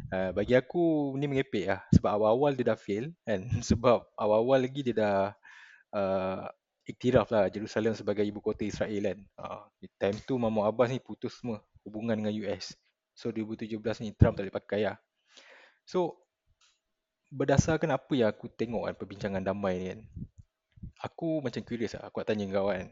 [0.08, 1.84] Uh, bagi aku ni mengepek lah.
[1.92, 5.18] Sebab awal-awal dia dah fail kan sebab awal-awal lagi dia dah
[5.92, 6.48] uh,
[6.88, 9.18] iktiraf lah Jerusalem sebagai ibu kota Israel kan.
[9.36, 9.62] Uh,
[10.00, 12.72] time tu Mahmud Abbas ni putus semua hubungan dengan US
[13.12, 14.96] so 2017 ni Trump tak boleh pakai lah.
[15.84, 16.24] So
[17.28, 20.00] berdasarkan apa yang aku tengok kan perbincangan damai ni kan
[21.02, 22.88] aku macam curious lah aku nak tanya kau kan.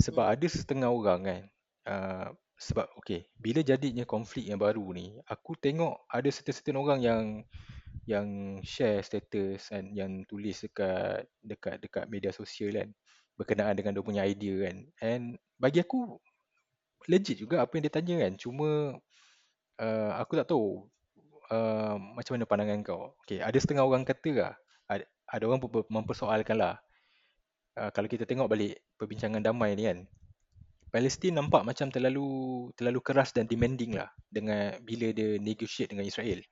[0.00, 0.34] Sebab hmm.
[0.34, 1.42] ada setengah orang kan
[1.86, 2.28] uh,
[2.60, 7.24] sebab okay bila jadinya konflik yang baru ni aku tengok ada certain-certain orang yang
[8.04, 8.28] yang
[8.66, 12.90] share status kan yang tulis dekat dekat dekat media sosial kan
[13.40, 14.76] berkenaan dengan dia punya idea kan.
[15.00, 16.20] And bagi aku
[17.08, 18.32] legit juga apa yang dia tanya kan.
[18.36, 19.00] Cuma
[19.80, 20.84] uh, aku tak tahu
[21.48, 23.16] uh, macam mana pandangan kau.
[23.24, 24.54] Okay ada setengah orang kata lah
[24.90, 26.74] ada, ada orang mempersoalkan lah
[27.78, 29.98] uh, kalau kita tengok balik perbincangan damai ni kan
[30.90, 32.28] Palestin nampak macam terlalu
[32.74, 36.42] terlalu keras dan demanding lah dengan bila dia negotiate dengan Israel.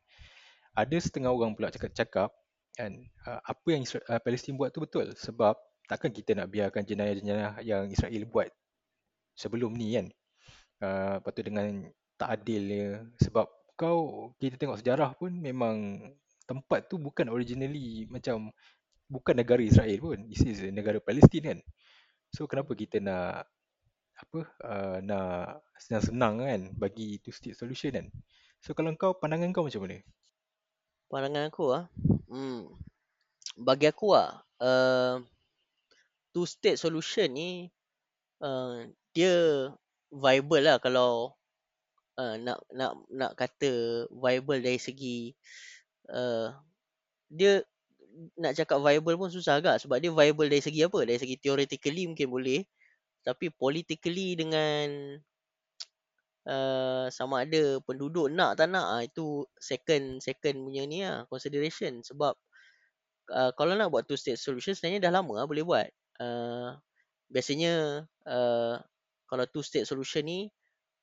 [0.78, 2.30] Ada setengah orang pula cakap-cakap
[2.78, 2.94] kan
[3.26, 5.58] uh, apa yang Israel, uh, Palestin buat tu betul sebab
[5.90, 8.46] takkan kita nak biarkan jenayah-jenayah yang Israel buat
[9.34, 10.06] sebelum ni kan.
[10.78, 11.66] Uh, lepas tu dengan
[12.14, 15.98] tak adil dia sebab kau kita tengok sejarah pun memang
[16.48, 18.48] tempat tu bukan originally macam
[19.12, 20.18] bukan negara Israel pun.
[20.32, 21.58] This is negara Palestin kan.
[22.32, 23.44] So kenapa kita nak
[24.18, 28.06] apa uh, nak senang-senang kan bagi two state solution kan.
[28.64, 30.00] So kalau kau pandangan kau macam mana?
[31.12, 31.84] Pandangan aku ah.
[32.26, 32.72] Hmm.
[33.54, 35.20] Bagi aku ah uh,
[36.32, 37.68] two state solution ni
[38.42, 39.34] uh, dia
[40.08, 41.36] viable lah kalau
[42.18, 45.32] uh, nak nak nak kata viable dari segi
[46.12, 46.52] uh,
[47.28, 47.62] dia
[48.34, 51.06] nak cakap viable pun susah agak sebab dia viable dari segi apa?
[51.06, 52.66] Dari segi theoretically mungkin boleh.
[53.22, 55.18] Tapi politically dengan
[56.48, 62.00] uh, sama ada penduduk nak tak nak ah, itu second second punya ni lah consideration
[62.00, 62.34] sebab
[63.30, 65.88] uh, kalau nak buat two state solution sebenarnya dah lama lah boleh buat.
[66.18, 66.74] Uh,
[67.30, 68.80] biasanya uh,
[69.28, 70.40] kalau two state solution ni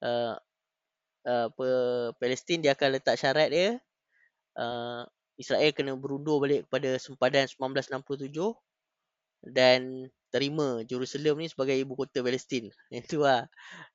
[0.02, 0.36] uh,
[1.30, 1.48] uh,
[2.18, 3.70] Palestin dia akan letak syarat dia
[4.56, 5.04] uh,
[5.36, 8.32] Israel kena berundur balik kepada sempadan 1967
[9.46, 12.72] dan terima Jerusalem ni sebagai ibu kota Palestin.
[12.92, 13.48] Itu lah.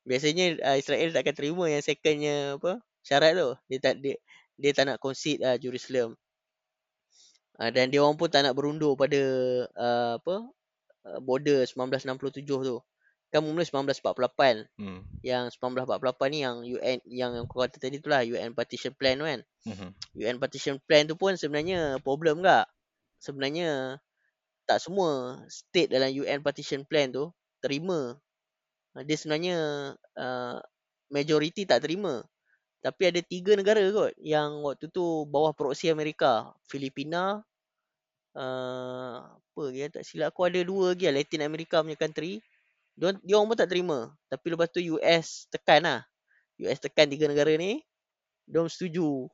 [0.06, 3.50] Biasanya uh, Israel tak akan terima yang secondnya apa syarat tu.
[3.72, 4.16] Dia tak dia,
[4.60, 6.16] dia tak nak concede uh, Jerusalem.
[7.60, 9.20] Uh, dan dia orang pun tak nak berundur pada
[9.76, 10.48] uh, apa
[11.08, 12.78] uh, border 1967 tu.
[13.30, 14.66] Kan mula 1948.
[14.74, 15.06] Hmm.
[15.22, 19.26] Yang 1948 ni yang UN yang kau kata tadi tu lah UN partition plan tu
[19.26, 19.40] kan.
[19.70, 19.90] Hmm.
[20.18, 22.66] UN partition plan tu pun sebenarnya problem enggak?
[23.22, 24.02] Sebenarnya
[24.66, 27.30] tak semua state dalam UN partition plan tu
[27.62, 28.18] terima.
[29.06, 29.58] Dia sebenarnya
[29.94, 30.58] uh,
[31.10, 32.26] majority tak terima.
[32.80, 36.50] Tapi ada tiga negara kot yang waktu tu bawah proksi Amerika.
[36.64, 37.44] Filipina,
[38.34, 42.40] uh, apa dia tak silap aku ada dua lagi lah, Latin America punya country.
[43.00, 44.12] Dia, dia orang pun tak terima.
[44.28, 46.00] Tapi lepas tu US tekan lah.
[46.60, 47.80] US tekan tiga negara ni.
[48.44, 49.24] Dia setuju.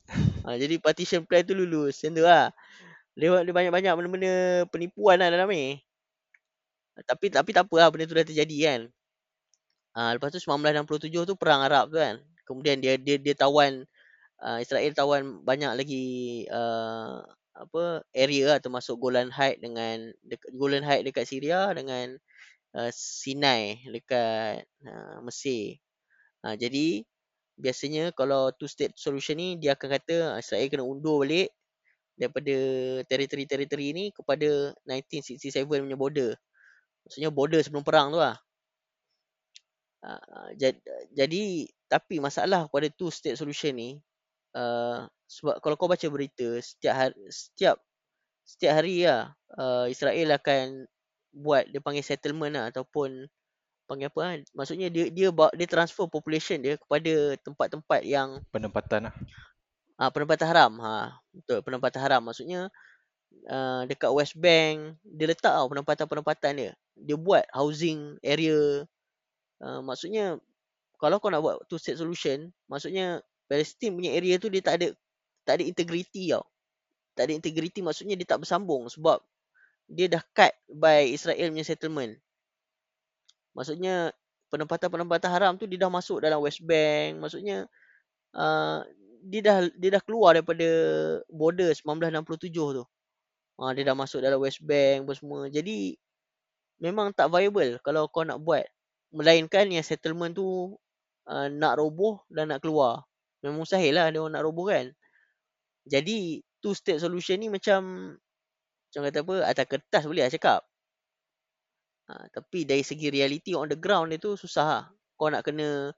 [0.47, 1.99] Ha, jadi partition plan tu lulus.
[1.99, 2.55] Macam tu lah.
[3.19, 4.35] Dia, dia banyak-banyak benda-benda
[4.71, 5.83] penipuan lah dalam ni.
[7.03, 8.81] Tapi tapi tak apa lah benda tu dah terjadi kan.
[9.99, 12.23] Ha, lepas tu 1967 tu perang Arab tu kan.
[12.47, 13.83] Kemudian dia dia dia tawan
[14.47, 16.07] uh, Israel tawan banyak lagi
[16.53, 17.25] uh,
[17.57, 22.21] apa area lah termasuk Golan Heights dengan dekat Golan Heights dekat Syria dengan
[22.77, 25.81] uh, Sinai dekat uh, Mesir.
[26.45, 27.03] Uh, jadi
[27.57, 31.49] biasanya kalau two state solution ni dia akan kata Israel kena undur balik
[32.17, 32.57] daripada
[33.09, 36.31] teritori-teritori ni kepada 1967 punya border.
[37.09, 38.37] Maksudnya border sebelum perang tu lah.
[40.07, 40.55] Uh,
[41.17, 43.99] jadi tapi masalah pada two state solution ni
[44.55, 47.77] uh, sebab kalau kau baca berita setiap hari, setiap
[48.47, 50.87] setiap hari lah uh, Israel akan
[51.37, 53.29] buat dia panggil settlement lah ataupun
[53.85, 54.33] panggil apa lah.
[54.57, 59.15] Maksudnya dia dia dia transfer population dia kepada tempat-tempat yang penempatan lah.
[60.01, 60.73] Ah penempatan haram.
[60.81, 62.73] Ha betul penempatan haram maksudnya
[63.53, 66.73] uh, dekat West Bank dia letak tau penempatan-penempatan dia.
[66.97, 68.89] Dia buat housing area
[69.61, 70.41] uh, maksudnya
[70.97, 74.89] kalau kau nak buat two state solution maksudnya Palestine punya area tu dia tak ada
[75.47, 76.49] tak ada integrity tau.
[77.17, 79.21] Tak ada integrity maksudnya dia tak bersambung sebab
[79.87, 82.13] dia dah cut by Israel punya settlement.
[83.55, 84.13] Maksudnya
[84.51, 87.23] penempatan-penempatan haram tu dia dah masuk dalam West Bank.
[87.23, 87.71] Maksudnya
[88.35, 88.83] uh,
[89.27, 90.69] dia dah dia dah keluar daripada
[91.31, 92.85] border 1967 tu.
[93.57, 95.41] Uh, dia dah masuk dalam West Bank apa semua.
[95.49, 95.97] Jadi
[96.83, 98.67] memang tak viable kalau kau nak buat.
[99.15, 100.77] Melainkan yang settlement tu
[101.31, 103.07] uh, nak roboh dan nak keluar.
[103.41, 104.93] Memang mustahil lah dia orang nak roboh kan.
[105.87, 108.13] Jadi two state solution ni macam
[108.97, 110.65] macam kata apa atas kertas boleh lah cakap.
[112.09, 114.85] Ha, tapi dari segi reality on the ground dia tu susah lah.
[115.21, 115.93] Kau nak kena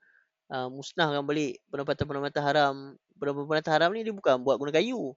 [0.50, 2.74] uh, musnahkan balik penempatan-penempatan haram.
[3.14, 5.14] Penempatan haram ni dia bukan buat guna kayu.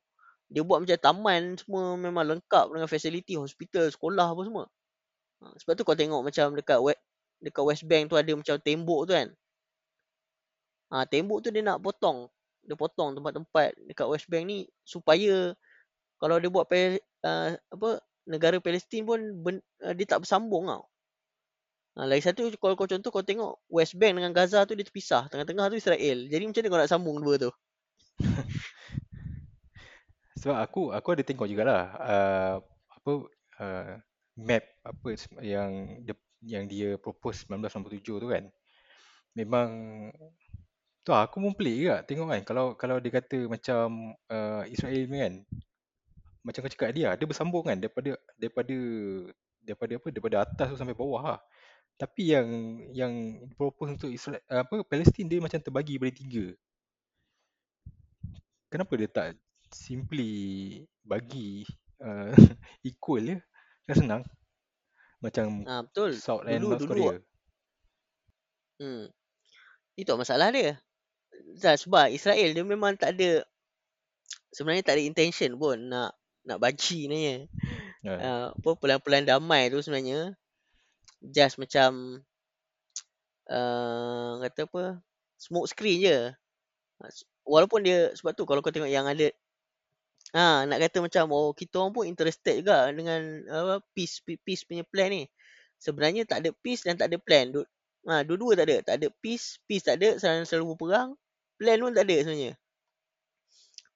[0.54, 4.66] Dia buat macam taman semua memang lengkap dengan facility hospital, sekolah apa semua.
[5.42, 7.02] Ha, sebab tu kau tengok macam dekat west,
[7.42, 9.34] dekat West Bank tu ada macam tembok tu kan.
[10.94, 12.30] Ha, tembok tu dia nak potong
[12.62, 15.58] dia potong tempat-tempat dekat West Bank ni supaya
[16.22, 16.70] kalau dia buat
[17.26, 17.90] uh, apa
[18.30, 20.86] negara Palestin pun ben, uh, dia tak bersambung tau.
[22.00, 25.28] Ha, lagi satu kalau kau contoh kau tengok West Bank dengan Gaza tu dia terpisah.
[25.28, 26.32] Tengah-tengah tu Israel.
[26.32, 27.52] Jadi macam mana kau nak sambung dua tu?
[30.42, 32.56] Sebab aku aku ada tengok jugalah uh,
[32.96, 33.12] apa
[33.60, 33.92] uh,
[34.40, 35.08] map apa
[35.44, 38.48] yang dia, yang dia propose 1997 tu kan.
[39.36, 39.70] Memang
[41.02, 45.18] Tu aku pun pelik juga tengok kan kalau kalau dia kata macam uh, Israel ni
[45.18, 45.34] kan
[46.42, 48.78] macam kau cakap dia dia bersambung kan daripada daripada
[49.62, 51.40] daripada apa daripada atas tu sampai bawah lah.
[52.00, 52.48] Tapi yang
[52.92, 53.14] yang
[53.54, 56.46] propose untuk Israel apa Palestin dia macam terbagi pada tiga.
[58.72, 59.28] Kenapa dia tak
[59.70, 60.32] simply
[61.06, 61.68] bagi
[62.02, 62.34] uh,
[62.90, 63.38] equal je?
[63.86, 64.24] Kan senang.
[65.22, 66.18] Macam ha, betul.
[66.18, 67.22] South and North Korea.
[68.82, 69.14] Hmm.
[69.94, 70.82] Itu masalah dia
[71.60, 73.44] sebab Israel dia memang tak ada
[74.52, 76.16] sebenarnya tak ada intention pun nak
[76.46, 77.38] nak bagi ni ya.
[78.02, 78.20] Yeah.
[78.20, 80.34] Uh, apa pelan-pelan damai tu sebenarnya
[81.22, 82.22] just macam
[83.46, 84.84] uh, kata apa
[85.38, 86.18] smoke screen je.
[87.46, 89.30] Walaupun dia sebab tu kalau kau tengok yang ada
[90.32, 94.86] ha nak kata macam oh kita orang pun interested juga dengan apa peace peace punya
[94.86, 95.24] plan ni.
[95.82, 97.50] Sebenarnya tak ada peace dan tak ada plan.
[97.50, 97.66] Du,
[98.06, 98.78] ha dua-dua tak ada.
[98.86, 101.10] Tak ada peace, peace tak ada, selalu, selalu berperang
[101.58, 102.54] plan pun tak ada sebenarnya.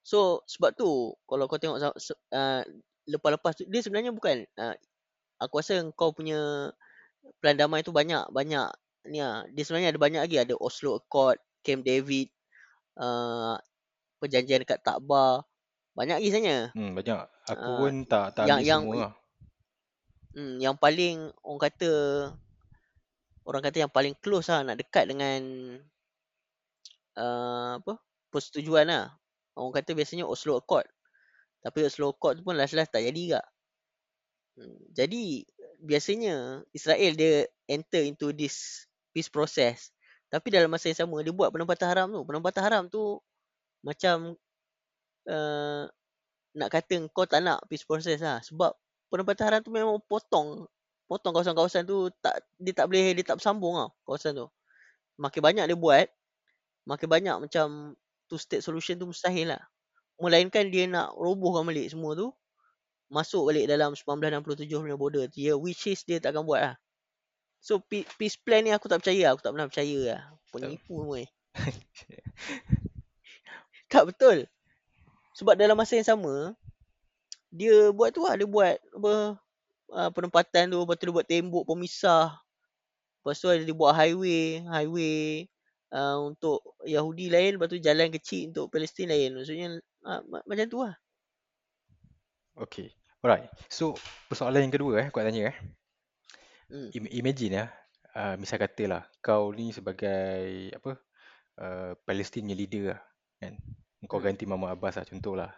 [0.06, 2.62] So sebab tu kalau kau tengok uh,
[3.10, 4.78] lepas-lepas tu dia sebenarnya bukan uh,
[5.41, 6.70] aku rasa kau punya
[7.41, 8.70] plan damai tu banyak banyak
[9.10, 12.30] ni ah dia sebenarnya ada banyak lagi ada Oslo Accord, Camp David,
[13.01, 13.58] uh,
[14.22, 15.41] perjanjian dekat Takbar.
[15.97, 16.60] Banyak lagi sebenarnya.
[16.78, 17.20] Hmm, banyak.
[17.49, 19.14] Aku Uh, pun tak tak yang yang semua lah.
[20.38, 21.91] hmm, yang paling orang kata
[23.45, 25.41] orang kata yang paling close lah nak dekat dengan
[27.18, 27.97] uh, apa
[28.30, 29.18] persetujuan lah.
[29.56, 30.86] Orang kata biasanya Oslo Accord.
[31.64, 33.41] Tapi Oslo Accord tu pun last-last tak jadi juga.
[34.60, 35.43] Hmm, jadi
[35.84, 39.95] biasanya Israel dia enter into this peace process.
[40.28, 42.22] Tapi dalam masa yang sama dia buat penempatan haram tu.
[42.28, 43.03] Penempatan haram tu
[43.80, 44.36] macam
[45.32, 45.84] uh,
[46.56, 48.43] nak kata kau tak nak peace process lah.
[48.43, 48.76] Sebab
[49.08, 50.68] penempatan haram tu memang potong
[51.06, 54.47] potong kawasan-kawasan tu tak dia tak boleh dia tak bersambung tau kawasan tu.
[55.16, 56.08] Makin banyak dia buat,
[56.84, 57.95] makin banyak macam
[58.30, 59.62] two state solution tu mustahil lah.
[60.22, 62.32] Melainkan dia nak robohkan balik semua tu
[63.10, 65.40] masuk balik dalam 1967 punya border tu.
[65.42, 66.76] Ya, which is dia takkan buat lah.
[67.62, 70.22] So peace plan ni aku tak percaya Aku tak pernah percaya lah.
[70.54, 71.30] Penipu semua ni.
[73.92, 74.46] tak betul.
[75.36, 76.54] Sebab dalam masa yang sama,
[77.50, 78.38] dia buat tu lah.
[78.38, 79.14] Dia buat apa,
[79.92, 80.78] uh, penempatan tu.
[80.80, 82.38] Lepas tu dia buat tembok pemisah.
[83.22, 84.64] Lepas tu dia buat highway.
[84.64, 85.50] Highway
[85.92, 87.60] uh, untuk Yahudi lain.
[87.60, 89.36] Lepas tu jalan kecil untuk Palestin lain.
[89.38, 89.78] Maksudnya
[90.08, 90.96] uh, macam tu lah.
[92.56, 92.90] Okay.
[93.26, 93.50] Alright.
[93.68, 93.98] So,
[94.30, 95.58] persoalan yang kedua eh, aku nak tanya eh.
[96.70, 96.90] Hmm.
[96.94, 97.66] Imagine ya,
[98.14, 100.98] uh, misal katalah kau ni sebagai apa
[101.62, 103.02] uh, Palestin punya leader lah,
[103.42, 103.54] kan?
[104.06, 104.30] Kau Hmm.
[104.30, 105.52] ganti Mama Abbas lah, contohlah.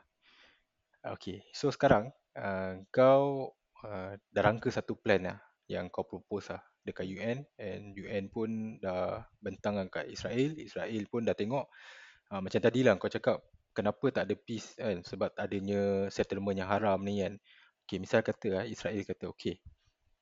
[1.04, 6.64] Okay, so sekarang uh, kau uh, dah rangka satu plan lah yang kau propose lah
[6.88, 11.68] dekat UN and UN pun dah bentang kat Israel, Israel pun dah tengok
[12.32, 13.44] uh, macam tadi lah kau cakap
[13.76, 17.38] kenapa tak ada peace kan sebab adanya settlement yang haram ni kan.
[17.88, 19.64] Okay, misal kata lah Israel kata okay,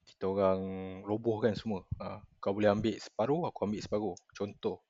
[0.06, 0.62] kita orang
[1.02, 1.82] robohkan semua.
[1.98, 4.16] Uh, kau boleh ambil separuh, aku ambil separuh.
[4.36, 4.86] Contoh.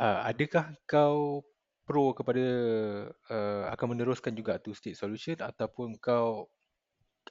[0.00, 1.44] Uh, adakah kau
[1.84, 2.44] pro kepada
[3.28, 6.48] uh, akan meneruskan juga tu state solution ataupun kau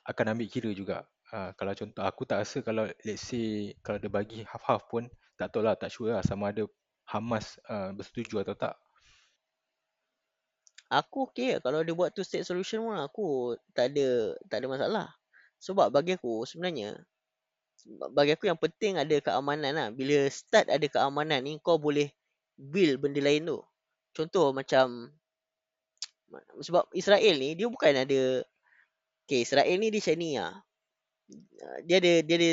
[0.05, 4.07] akan ambil kira juga uh, kalau contoh aku tak rasa kalau let's say kalau dia
[4.13, 6.69] bagi half-half pun tak tahu lah tak sure lah sama ada
[7.03, 8.77] Hamas uh, bersetuju atau tak
[10.93, 11.59] Aku okey lah.
[11.65, 15.07] Kalau dia buat two state solution pun aku tak ada tak ada masalah.
[15.57, 17.01] Sebab bagi aku sebenarnya
[18.13, 19.88] bagi aku yang penting ada keamanan lah.
[19.89, 22.13] Bila start ada keamanan ni kau boleh
[22.61, 23.59] build benda lain tu.
[24.13, 25.09] Contoh macam
[26.61, 28.45] sebab Israel ni dia bukan ada
[29.25, 30.53] okay, Israel ni dia macam ni lah.
[31.88, 32.49] Dia ada dia ada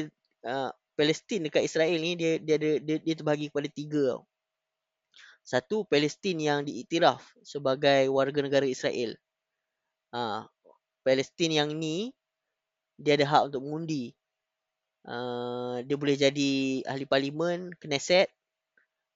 [0.46, 4.22] uh, Palestin dekat Israel ni dia dia ada dia, dia terbahagi kepada tiga tau.
[5.40, 9.16] Satu Palestin yang diiktiraf sebagai warga negara Israel.
[10.12, 10.46] Ha,
[11.02, 12.12] Palestin yang ni
[13.00, 14.12] dia ada hak untuk mengundi.
[15.00, 18.28] Uh, dia boleh jadi ahli parlimen, Knesset.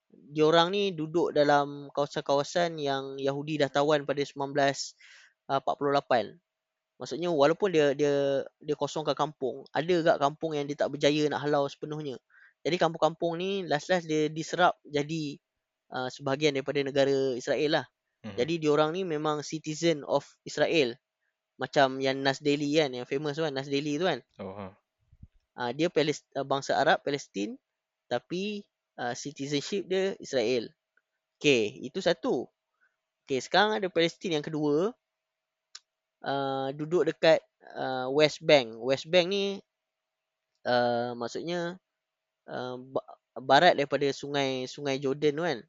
[0.09, 6.41] Diorang ni duduk dalam kawasan-kawasan yang Yahudi dah tawan pada 1948.
[6.95, 11.43] Maksudnya walaupun dia dia dia kosongkan kampung, ada gak kampung yang dia tak berjaya nak
[11.43, 12.15] halau sepenuhnya.
[12.65, 15.37] Jadi kampung-kampung ni last-last dia diserap jadi
[15.93, 17.85] uh, sebahagian daripada negara Israel lah.
[18.25, 18.33] Hmm.
[18.33, 20.97] Jadi diorang ni memang citizen of Israel.
[21.61, 24.19] Macam yang Nas Daily kan, yang famous kan, Nas Daily tu kan.
[24.41, 24.65] Oh, ha.
[25.55, 27.55] Uh, dia Palest, uh, bangsa Arab, Palestin.
[28.09, 28.65] Tapi
[28.97, 30.67] uh, citizenship dia Israel.
[31.37, 32.49] Okay, itu satu.
[33.23, 34.89] Okay, sekarang ada Palestin yang kedua.
[36.25, 37.37] Uh, duduk dekat
[37.77, 38.73] uh, West Bank.
[38.81, 39.61] West Bank ni
[40.65, 41.77] uh, maksudnya
[42.49, 42.75] uh,
[43.37, 45.59] barat daripada sungai sungai Jordan tu kan.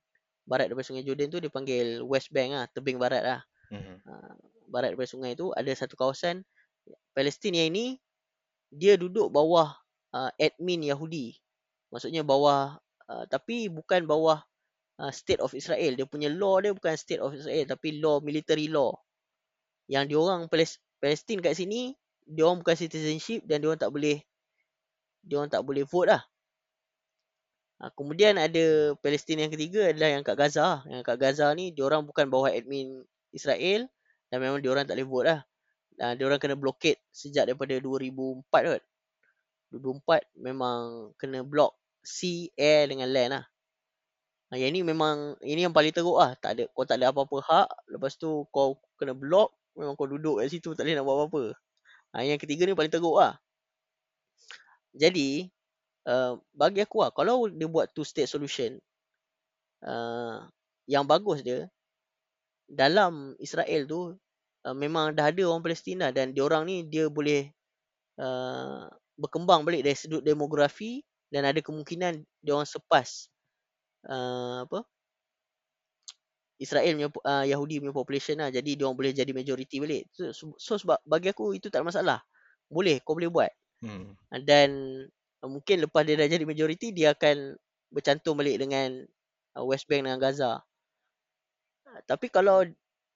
[0.48, 3.40] Barat daripada sungai Jordan tu dipanggil West Bank lah, tebing barat lah.
[3.68, 3.96] Mm-hmm.
[4.08, 4.34] Uh,
[4.72, 6.40] barat daripada sungai tu ada satu kawasan
[7.12, 7.98] Palestin yang ini
[8.72, 9.76] dia duduk bawah
[10.16, 11.36] uh, admin Yahudi.
[11.92, 12.80] Maksudnya bawah
[13.12, 14.40] uh, tapi bukan bawah
[14.98, 15.94] uh, state of Israel.
[15.98, 18.94] Dia punya law dia bukan state of Israel tapi law military law.
[19.86, 20.40] Yang diorang
[20.98, 21.94] Palestin kat sini
[22.26, 24.18] diorang bukan citizenship dan diorang tak boleh
[25.22, 26.22] diorang tak boleh vote lah.
[27.76, 30.82] Uh, kemudian ada Palestin yang ketiga adalah yang kat Gaza.
[30.88, 33.86] Yang kat Gaza ni diorang bukan bawah admin Israel
[34.32, 35.40] dan memang diorang tak boleh vote lah.
[35.96, 38.82] Uh, diorang kena blockade sejak daripada 2004 kot.
[39.74, 41.74] 2004 memang kena block
[42.06, 43.44] sea, air dengan land lah.
[44.46, 46.38] Ha, yang ni memang ini yang paling teruk lah.
[46.38, 47.68] Tak ada kau tak ada apa-apa hak.
[47.90, 51.44] Lepas tu kau kena block, memang kau duduk kat situ tak boleh nak buat apa-apa.
[52.16, 53.36] Ha, yang ketiga ni paling teruk lah.
[54.96, 55.52] Jadi
[56.08, 58.80] uh, bagi aku lah kalau dia buat two state solution
[59.84, 60.46] uh,
[60.88, 61.68] yang bagus dia
[62.66, 64.00] dalam Israel tu
[64.64, 67.52] uh, memang dah ada orang Palestin dah dan diorang ni dia boleh
[68.18, 68.88] uh,
[69.20, 73.28] berkembang balik dari sudut demografi dan ada kemungkinan diorang sepas
[74.08, 74.86] uh, apa
[76.56, 78.48] Israel punya uh, Yahudi punya population lah.
[78.48, 80.08] Jadi diorang boleh jadi majority balik.
[80.12, 82.18] So, so sebab bagi aku itu tak ada masalah.
[82.68, 83.52] Boleh kau boleh buat.
[83.76, 84.16] Hmm.
[84.48, 84.72] dan
[85.44, 87.60] uh, mungkin lepas dia dah jadi majority dia akan
[87.92, 89.04] bercantum balik dengan
[89.52, 90.64] uh, West Bank dengan Gaza.
[91.84, 92.64] Uh, tapi kalau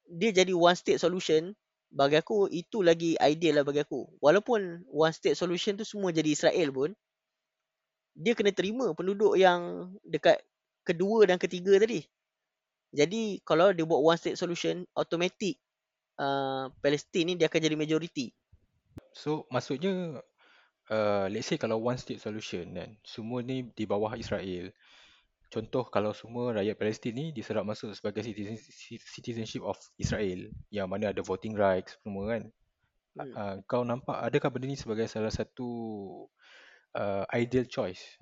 [0.05, 1.57] dia jadi one state solution
[1.89, 4.05] bagi aku itu lagi ideal lah bagi aku.
[4.21, 6.91] Walaupun one state solution tu semua jadi Israel pun
[8.13, 10.45] dia kena terima penduduk yang dekat
[10.85, 12.05] kedua dan ketiga tadi
[12.91, 15.63] jadi kalau dia buat one state solution automatic
[16.19, 18.35] uh, Palestin ni dia akan jadi majority.
[19.15, 20.19] So maksudnya
[20.91, 24.75] uh, let's say kalau one state solution kan semua ni di bawah Israel.
[25.51, 28.55] Contoh kalau semua rakyat Palestin ni diserap masuk sebagai citizen,
[29.03, 32.43] citizenship of Israel yang mana ada voting rights semua kan.
[33.11, 33.35] Hmm.
[33.35, 35.67] uh, kau nampak adakah benda ni sebagai salah satu
[36.95, 38.19] uh, ideal choice?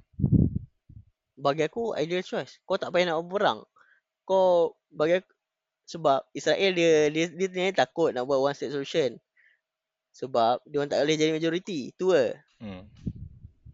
[1.37, 2.57] Bagi aku ideal choice.
[2.65, 3.61] Kau tak payah nak berperang
[4.29, 5.33] kau bagi aku,
[5.89, 9.17] sebab Israel dia dia dia, dia, takut nak buat one state solution
[10.13, 12.85] sebab dia orang tak boleh jadi majority tu lah hmm.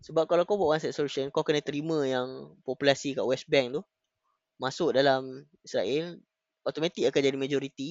[0.04, 3.72] Sebab kalau kau buat one state solution, kau kena terima yang populasi kat West Bank
[3.72, 3.80] tu
[4.60, 6.20] masuk dalam Israel,
[6.60, 7.90] automatik akan jadi majority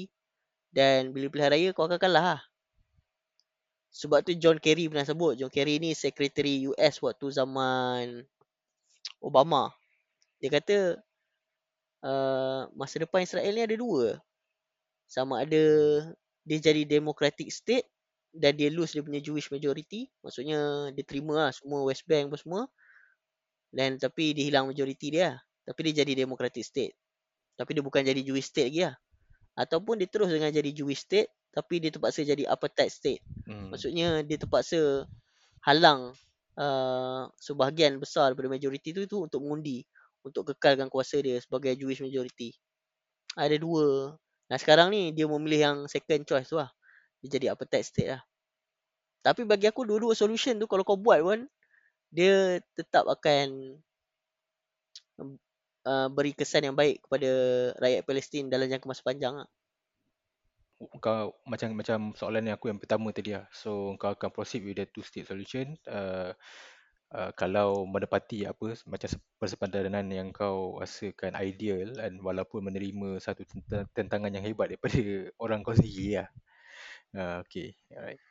[0.70, 2.41] dan bila pilihan raya kau akan kalah lah.
[3.93, 8.26] Sebab tu John Kerry pernah sebut, John Kerry ni secretary US waktu zaman
[9.18, 9.74] Obama.
[10.38, 11.01] Dia kata
[12.03, 14.19] uh, masa depan Israel ni ada dua.
[15.07, 15.63] Sama ada
[16.43, 17.87] dia jadi democratic state
[18.33, 22.37] dan dia lose dia punya Jewish majority maksudnya dia terima lah semua West Bank apa
[22.41, 22.61] semua
[23.69, 25.37] dan tapi dia hilang majority dia lah.
[25.69, 26.97] tapi dia jadi democratic state
[27.55, 28.95] tapi dia bukan jadi Jewish state lagi lah
[29.53, 33.75] ataupun dia terus dengan jadi Jewish state tapi dia terpaksa jadi apartheid state Hmm.
[33.75, 35.03] maksudnya dia terpaksa
[35.67, 36.15] halang
[36.55, 39.83] uh, sebahagian besar daripada majority tu tu untuk mengundi
[40.24, 42.55] untuk kekalkan kuasa dia sebagai Jewish majority
[43.36, 44.15] ada dua
[44.53, 46.69] Nah sekarang ni dia memilih yang second choice tu lah
[47.24, 48.21] dia jadi apartheid state lah.
[49.24, 51.47] Tapi bagi aku dua-dua solution tu kalau kau buat pun
[52.11, 53.80] dia tetap akan
[55.88, 57.32] uh, beri kesan yang baik kepada
[57.80, 59.49] rakyat Palestin dalam jangka masa panjang lah.
[60.99, 63.47] kau macam macam soalan yang aku yang pertama tadi lah.
[63.55, 66.36] So kau akan proceed with the two state solution uh,
[67.14, 73.45] uh, kalau menepati apa macam persepandaran yang kau rasakan ideal dan walaupun menerima satu
[73.93, 74.99] tentangan yang hebat daripada
[75.43, 76.30] orang kau sendiri lah.
[77.14, 78.22] Uh, okay, alright.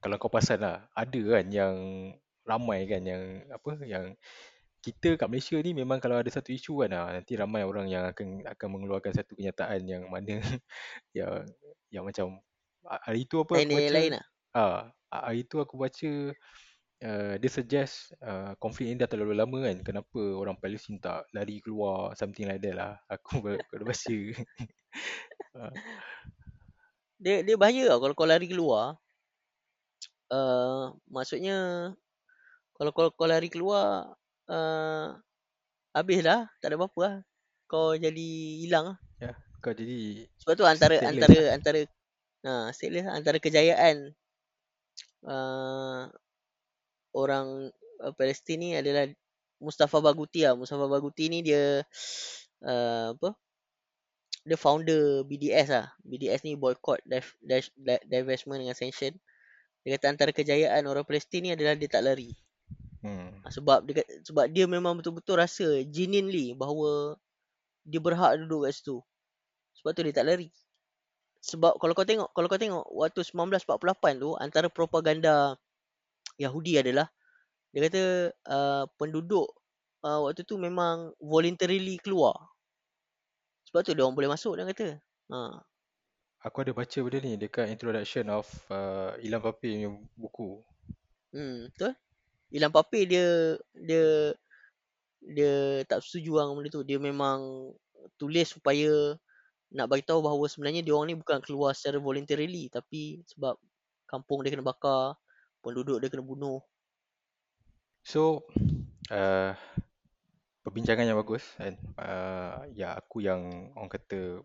[0.00, 1.74] Kalau kau perasan lah, ada kan yang
[2.44, 4.16] ramai kan yang apa yang
[4.80, 8.08] kita kat Malaysia ni memang kalau ada satu isu kan ah, nanti ramai orang yang
[8.08, 10.40] akan akan mengeluarkan satu kenyataan yang mana
[11.16, 11.44] yang
[11.92, 12.40] yang macam
[13.04, 14.24] hari tu apa aku Lain baca lain lah.
[14.56, 14.80] ah
[15.12, 16.10] hari tu aku baca
[17.04, 21.60] uh, dia suggest uh, konflik ni dah terlalu lama kan kenapa orang Palestin tak lari
[21.64, 24.16] keluar something like that lah aku baru baca
[25.54, 25.70] Ah,
[27.20, 28.96] Dia dia bahaya tau kalau kau lari keluar.
[30.30, 31.90] Uh, maksudnya
[32.78, 34.14] kalau kau, kau lari keluar
[34.48, 35.06] uh,
[35.92, 37.14] habis dah, tak ada apa-apa lah.
[37.68, 38.28] Kau jadi
[38.64, 38.98] hilang lah.
[39.20, 41.52] ya kau jadi Sebab tu antara stateless antara lah.
[41.52, 41.80] antara
[42.46, 43.14] ha stateless lah.
[43.20, 43.96] antara kejayaan
[45.28, 46.08] uh,
[47.14, 47.70] orang
[48.02, 49.08] uh, Palestin ni adalah
[49.60, 50.56] Mustafa Baguti lah.
[50.56, 51.84] Mustafa Baguti ni dia
[52.64, 53.36] uh, apa?
[54.48, 55.86] Dia founder BDS lah.
[56.00, 59.12] BDS ni boycott, div- div- div- divestment dengan sanction.
[59.84, 62.32] Dia kata antara kejayaan orang Palestin ni adalah dia tak lari.
[63.04, 63.44] hmm.
[63.44, 67.16] Ah, Sebab dia, sebab dia memang betul-betul rasa genuinely bahawa
[67.84, 68.96] dia berhak duduk kat situ.
[69.80, 70.48] Sebab tu dia tak lari.
[71.40, 75.56] Sebab kalau kau tengok, kalau kau tengok waktu 1948 tu antara propaganda
[76.40, 77.12] Yahudi adalah
[77.70, 78.02] dia kata
[78.48, 79.46] uh, penduduk
[80.02, 82.34] uh, waktu tu memang voluntarily keluar.
[83.68, 84.88] Sebab tu dia orang boleh masuk dia kata.
[85.30, 85.62] Ha.
[86.42, 90.64] aku ada baca benda ni dekat introduction of uh, Ilham Papi punya buku
[91.30, 91.94] Hmm, betul?
[92.50, 94.34] Ilan Papi dia dia
[95.22, 96.82] dia tak setuju dengan benda tu.
[96.82, 97.70] Dia memang
[98.18, 99.14] tulis supaya
[99.70, 103.54] nak bagi tahu bahawa sebenarnya dia orang ni bukan keluar secara voluntarily tapi sebab
[104.10, 105.14] kampung dia kena bakar,
[105.64, 106.60] penduduk dia kena bunuh.
[108.02, 108.48] So,
[109.12, 109.52] uh,
[110.64, 111.76] perbincangan yang bagus kan.
[111.96, 114.44] Uh, ya aku yang orang kata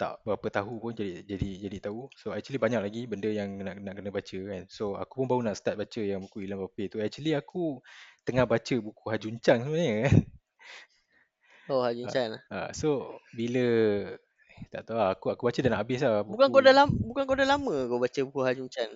[0.00, 2.10] tak berapa tahu pun jadi jadi jadi tahu.
[2.18, 4.62] So actually banyak lagi benda yang nak nak kena baca kan.
[4.66, 6.98] So aku pun baru nak start baca yang buku Ilham Papi tu.
[6.98, 7.78] Actually aku
[8.26, 10.16] tengah baca buku Hajun Chang sebenarnya kan.
[11.70, 12.30] Oh Hajin Ah, Chan.
[12.50, 12.88] Uh, so
[13.32, 13.64] bila
[14.72, 15.08] tak tahu lah.
[15.14, 16.54] Aku aku baca dah nak habis lah Bukan buku.
[16.54, 18.90] kau dah lama, bukan kau dah lama kau baca buku Hajun Chan.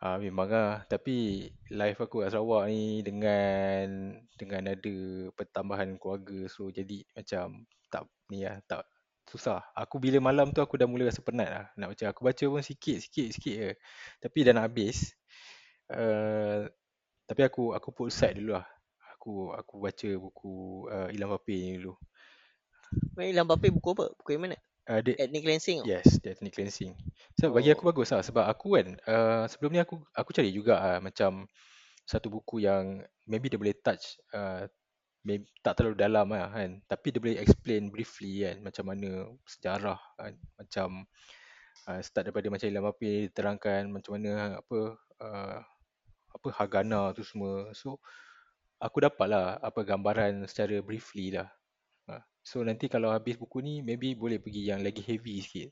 [0.00, 0.82] Ah memang lah.
[0.88, 4.96] Tapi life aku kat Sarawak ni dengan dengan ada
[5.36, 8.88] pertambahan keluarga so jadi macam tak ni lah tak
[9.28, 9.60] susah.
[9.76, 12.04] Aku bila malam tu aku dah mula rasa penat lah nak baca.
[12.16, 13.70] Aku baca pun sikit sikit sikit je.
[14.24, 15.12] Tapi dah nak habis.
[15.92, 16.64] Uh,
[17.28, 18.66] tapi aku aku put aside dulu lah.
[19.20, 20.52] Aku aku baca buku
[20.88, 21.92] uh, Ilham Papir ni dulu.
[23.20, 24.10] Hilang papi buku apa?
[24.18, 24.58] Buku yang mana?
[24.90, 25.86] Uh, dia, Ethnic cleansing.
[25.86, 26.98] Yes, ethnic cleansing.
[27.38, 27.94] So bagi aku Oh.
[27.94, 31.46] bagus lah sebab aku kan uh, sebelum ni aku aku cari juga uh, macam
[32.02, 32.98] satu buku yang
[33.30, 34.66] maybe dia boleh touch uh,
[35.22, 40.00] maybe, tak terlalu dalam lah kan tapi dia boleh explain briefly kan macam mana sejarah
[40.18, 41.06] kan macam
[41.86, 44.78] uh, start daripada macam Ilham Papir terangkan macam mana apa
[45.22, 45.58] uh,
[46.34, 47.70] apa Hagana tu semua.
[47.78, 48.02] So
[48.82, 51.46] aku dapat lah apa gambaran secara briefly lah.
[52.40, 55.70] So nanti kalau habis buku ni maybe boleh pergi yang lagi heavy sikit.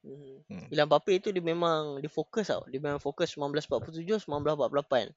[0.00, 0.40] Hmm.
[0.48, 0.66] Hmm.
[0.72, 2.64] Hilang papi tu dia memang dia fokus tau.
[2.68, 5.12] Dia memang fokus 1947, 1948.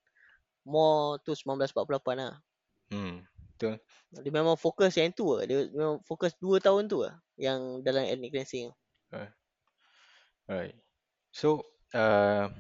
[0.68, 2.40] More tu 1948 lah.
[2.92, 3.24] Hmm.
[3.54, 3.80] Betul.
[4.12, 5.48] Dia memang fokus yang tu lah.
[5.48, 7.16] Dia memang fokus 2 tahun tu lah.
[7.40, 8.70] Yang dalam ethnic cleansing.
[10.44, 10.76] Alright.
[11.32, 11.64] So,
[11.96, 12.52] uh,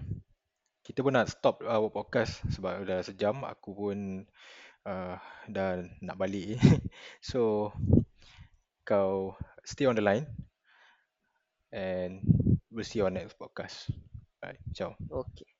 [0.83, 3.43] kita pun nak stop our podcast sebab dah sejam.
[3.43, 4.23] Aku pun
[4.87, 5.17] uh,
[5.47, 6.59] dah nak balik.
[7.29, 7.71] so,
[8.83, 10.27] kau stay on the line.
[11.73, 12.21] And
[12.69, 13.89] we'll see you on next podcast.
[14.43, 14.93] Alright, ciao.
[15.09, 15.52] Okay.